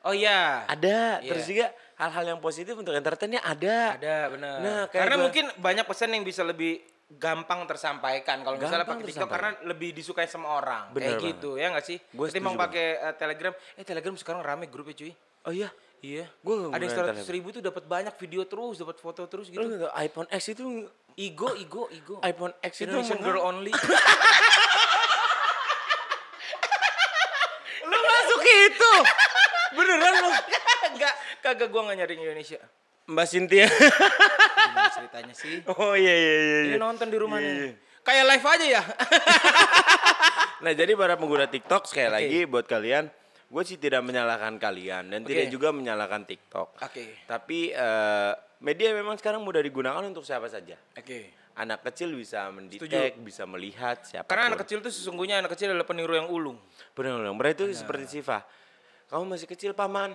Oh 0.00 0.12
iya. 0.12 0.64
ada. 0.64 1.18
Iya. 1.18 1.28
Terus 1.28 1.44
juga 1.44 1.66
hal-hal 1.98 2.24
yang 2.28 2.40
positif 2.40 2.72
untuk 2.72 2.90
entertainnya 2.90 3.42
ada. 3.42 3.94
Ada 3.94 4.16
benar. 4.28 4.56
Nah, 4.58 4.82
karena 4.88 5.14
gua- 5.14 5.24
mungkin 5.24 5.44
banyak 5.52 5.84
pesan 5.84 6.10
yang 6.10 6.22
bisa 6.22 6.42
lebih 6.42 6.78
gampang 7.10 7.64
tersampaikan 7.64 8.40
kalau 8.40 8.54
misalnya 8.54 8.84
pakai 8.84 9.04
TikTok 9.06 9.26
karena 9.26 9.50
lebih 9.64 9.90
disukai 9.92 10.24
sama 10.24 10.54
orang. 10.54 10.92
Bener 10.92 11.16
Kayak 11.16 11.24
gitu 11.26 11.56
ya 11.56 11.72
nggak 11.72 11.82
sih? 11.82 11.98
Ketimbang 11.98 12.52
setuju 12.52 12.64
pakai 12.64 12.86
eh, 13.00 13.14
Telegram. 13.14 13.48
Eh 13.74 13.82
Telegram 13.82 14.14
sekarang 14.14 14.40
rame 14.40 14.64
grupnya 14.66 14.94
cuy. 14.94 15.12
Oh 15.42 15.50
iya, 15.50 15.68
Iya. 15.98 16.28
Gua 16.38 16.54
nggak 16.62 16.76
Ada 16.76 16.86
seratus 16.86 17.26
ribu 17.28 17.48
tuh 17.50 17.58
dapat 17.60 17.82
banyak 17.82 18.14
video 18.14 18.44
terus, 18.44 18.76
dapat 18.76 18.96
foto 18.96 19.24
terus 19.24 19.48
lu 19.48 19.56
gitu. 19.56 19.64
tahu 19.80 19.90
iPhone 19.96 20.28
X 20.30 20.42
itu 20.48 20.86
Ego, 21.16 21.50
ego, 21.56 21.90
ego. 21.90 22.22
iPhone 22.22 22.54
X 22.60 22.72
itu 22.78 22.86
Indonesian 22.86 23.18
menga- 23.18 23.26
girl 23.26 23.42
only. 23.42 23.72
lu 27.84 27.98
masuk 27.98 28.42
itu 28.44 28.92
beneran 29.72 30.14
lu 30.20 30.30
Enggak, 30.88 31.14
kagak 31.48 31.68
gua 31.72 31.88
nggak 31.88 31.96
nyari 32.04 32.14
Indonesia. 32.20 32.60
Mbak 33.08 33.24
Cynthia 33.24 33.64
Gimana 33.72 34.90
ceritanya 34.92 35.32
sih? 35.32 35.64
oh 35.80 35.96
iya 35.96 36.12
iya 36.12 36.32
iya 36.36 36.58
Ini 36.68 36.76
iya. 36.76 36.78
nonton 36.78 37.08
di 37.08 37.16
rumah 37.16 37.40
Iya, 37.40 37.72
iya. 37.72 37.72
Kayak 38.04 38.24
live 38.36 38.46
aja 38.46 38.66
ya. 38.68 38.82
Nah 40.58 40.74
jadi 40.74 40.90
para 40.98 41.14
pengguna 41.14 41.46
TikTok 41.46 41.86
sekali 41.86 42.10
Oke. 42.10 42.14
lagi 42.18 42.38
buat 42.50 42.66
kalian, 42.66 43.06
gue 43.46 43.62
sih 43.62 43.78
tidak 43.78 44.02
menyalahkan 44.02 44.58
kalian 44.58 45.06
dan 45.06 45.22
Oke. 45.22 45.30
tidak 45.30 45.46
juga 45.54 45.70
menyalahkan 45.70 46.26
TikTok. 46.26 46.82
Oke. 46.82 47.22
Tapi 47.30 47.70
eh, 47.70 48.32
media 48.58 48.90
memang 48.90 49.14
sekarang 49.22 49.46
mudah 49.46 49.62
digunakan 49.62 50.02
untuk 50.02 50.26
siapa 50.26 50.50
saja. 50.50 50.74
Oke. 50.98 51.30
Anak 51.54 51.86
kecil 51.86 52.10
bisa 52.14 52.50
mendetek, 52.50 53.22
bisa 53.22 53.46
melihat 53.46 54.02
siapa. 54.02 54.26
Karena 54.26 54.54
anak 54.54 54.66
kecil 54.66 54.82
tuh 54.82 54.90
sesungguhnya 54.90 55.38
anak 55.42 55.54
kecil 55.54 55.70
adalah 55.74 55.86
peniru 55.86 56.14
yang 56.18 56.26
ulung. 56.26 56.58
Benar 56.94 57.22
benar. 57.22 57.34
Berarti 57.34 57.62
itu 57.62 57.78
seperti 57.78 58.18
Siva. 58.18 58.42
Kamu 59.10 59.30
masih 59.30 59.46
kecil 59.46 59.78
paman. 59.78 60.10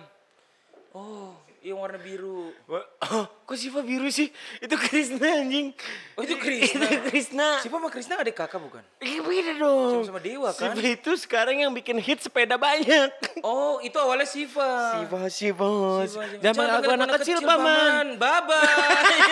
Oh, 0.94 1.34
yang 1.58 1.82
warna 1.82 1.98
biru. 1.98 2.54
Oh, 2.70 3.26
kok 3.26 3.58
Siva 3.58 3.82
biru 3.82 4.06
sih? 4.14 4.30
Itu 4.62 4.78
Krisna 4.78 5.42
anjing. 5.42 5.74
Oh, 6.14 6.22
itu 6.22 6.38
Krisna. 6.38 6.86
itu 6.86 7.10
Krisna. 7.10 7.58
Siapa 7.58 7.82
sama 7.82 7.90
Krisna 7.90 8.14
adik 8.22 8.38
kakak 8.38 8.62
bukan? 8.62 8.78
Iya 9.02 9.18
beda 9.26 9.52
dong. 9.58 10.06
Sama-sama 10.06 10.22
dewa, 10.22 10.54
kan? 10.54 10.70
Siva 10.70 10.86
itu 10.86 11.10
sekarang 11.18 11.66
yang 11.66 11.74
bikin 11.74 11.98
hit 11.98 12.22
sepeda 12.22 12.54
banyak. 12.54 13.10
Oh, 13.42 13.82
itu 13.82 13.98
awalnya 13.98 14.22
Siva. 14.22 15.02
Siva, 15.02 15.26
Siva. 15.26 15.72
Siva, 16.06 16.22
Siva. 16.30 16.38
Jangan 16.38 16.54
panggil 16.62 16.78
aku 16.78 16.90
anak 16.94 17.08
kecil, 17.18 17.38
paman. 17.42 18.06
Bye 18.22 18.40
bye. 18.46 19.18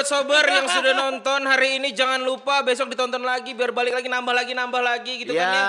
Buat 0.00 0.16
sober 0.16 0.40
yang 0.48 0.64
sudah 0.64 0.96
nonton 0.96 1.44
hari 1.44 1.76
ini. 1.76 1.92
Jangan 1.92 2.24
lupa 2.24 2.64
besok 2.64 2.88
ditonton 2.88 3.20
lagi 3.20 3.52
biar 3.52 3.68
balik 3.68 3.92
lagi 3.92 4.08
nambah 4.08 4.32
lagi 4.32 4.56
nambah 4.56 4.80
lagi 4.80 5.12
gitu 5.20 5.36
ya, 5.36 5.44
kan 5.44 5.52
ya. 5.52 5.64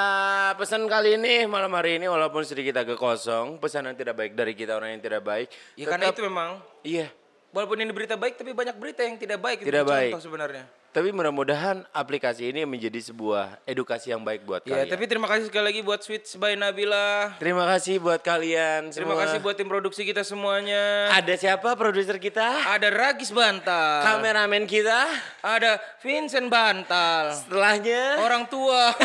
pesan 0.56 0.88
kali 0.88 1.20
ini 1.20 1.44
malam 1.44 1.68
hari 1.76 2.00
ini 2.00 2.08
walaupun 2.08 2.48
sedikit 2.48 2.80
agak 2.80 2.96
kosong, 2.96 3.60
pesanan 3.60 3.92
tidak 3.92 4.16
baik 4.16 4.32
dari 4.32 4.56
kita 4.56 4.80
orang 4.80 4.96
yang 4.96 5.04
tidak 5.04 5.20
baik. 5.20 5.52
Ya 5.76 5.84
karena 5.84 6.08
tetap- 6.08 6.16
itu 6.16 6.22
memang 6.32 6.64
Iya. 6.80 7.12
walaupun 7.52 7.84
ini 7.84 7.92
berita 7.92 8.16
baik 8.16 8.40
tapi 8.40 8.56
banyak 8.56 8.80
berita 8.80 9.04
yang 9.04 9.20
tidak 9.20 9.36
baik. 9.36 9.58
Itu 9.60 9.68
Tidak 9.68 9.84
contoh 9.84 10.00
baik. 10.00 10.24
sebenarnya. 10.24 10.64
Tapi 10.92 11.16
mudah-mudahan 11.16 11.88
aplikasi 11.90 12.52
ini 12.52 12.68
menjadi 12.68 13.00
sebuah 13.02 13.64
edukasi 13.64 14.12
yang 14.12 14.20
baik 14.22 14.44
buat 14.44 14.60
Ya, 14.62 14.84
kalian. 14.84 14.92
tapi 14.92 15.08
terima 15.08 15.24
kasih 15.24 15.48
sekali 15.48 15.72
lagi 15.72 15.80
buat 15.80 16.04
Sweets 16.04 16.36
by 16.36 16.60
Nabila. 16.60 17.32
Terima 17.40 17.64
kasih 17.64 17.96
buat 17.98 18.20
kalian 18.20 18.92
Terima 18.92 19.16
semua. 19.16 19.24
kasih 19.24 19.40
buat 19.40 19.56
tim 19.56 19.72
produksi 19.72 20.04
kita 20.04 20.20
semuanya. 20.22 21.16
Ada 21.16 21.40
siapa 21.40 21.80
produser 21.80 22.20
kita? 22.20 22.44
Ada 22.68 22.92
Ragis 22.92 23.32
Bantal. 23.32 24.04
Kameramen 24.04 24.68
kita? 24.68 25.08
Ada 25.40 25.80
Vincent 26.04 26.52
Bantal. 26.52 27.40
Setelahnya? 27.40 28.20
Orang 28.20 28.52
tua. 28.52 28.92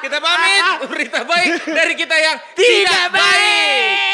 kita 0.00 0.16
pamit. 0.16 0.62
Berita 0.88 1.20
baik 1.22 1.50
dari 1.66 1.92
kita 1.92 2.16
yang 2.16 2.36
Tidak 2.56 3.04
baik. 3.12 4.11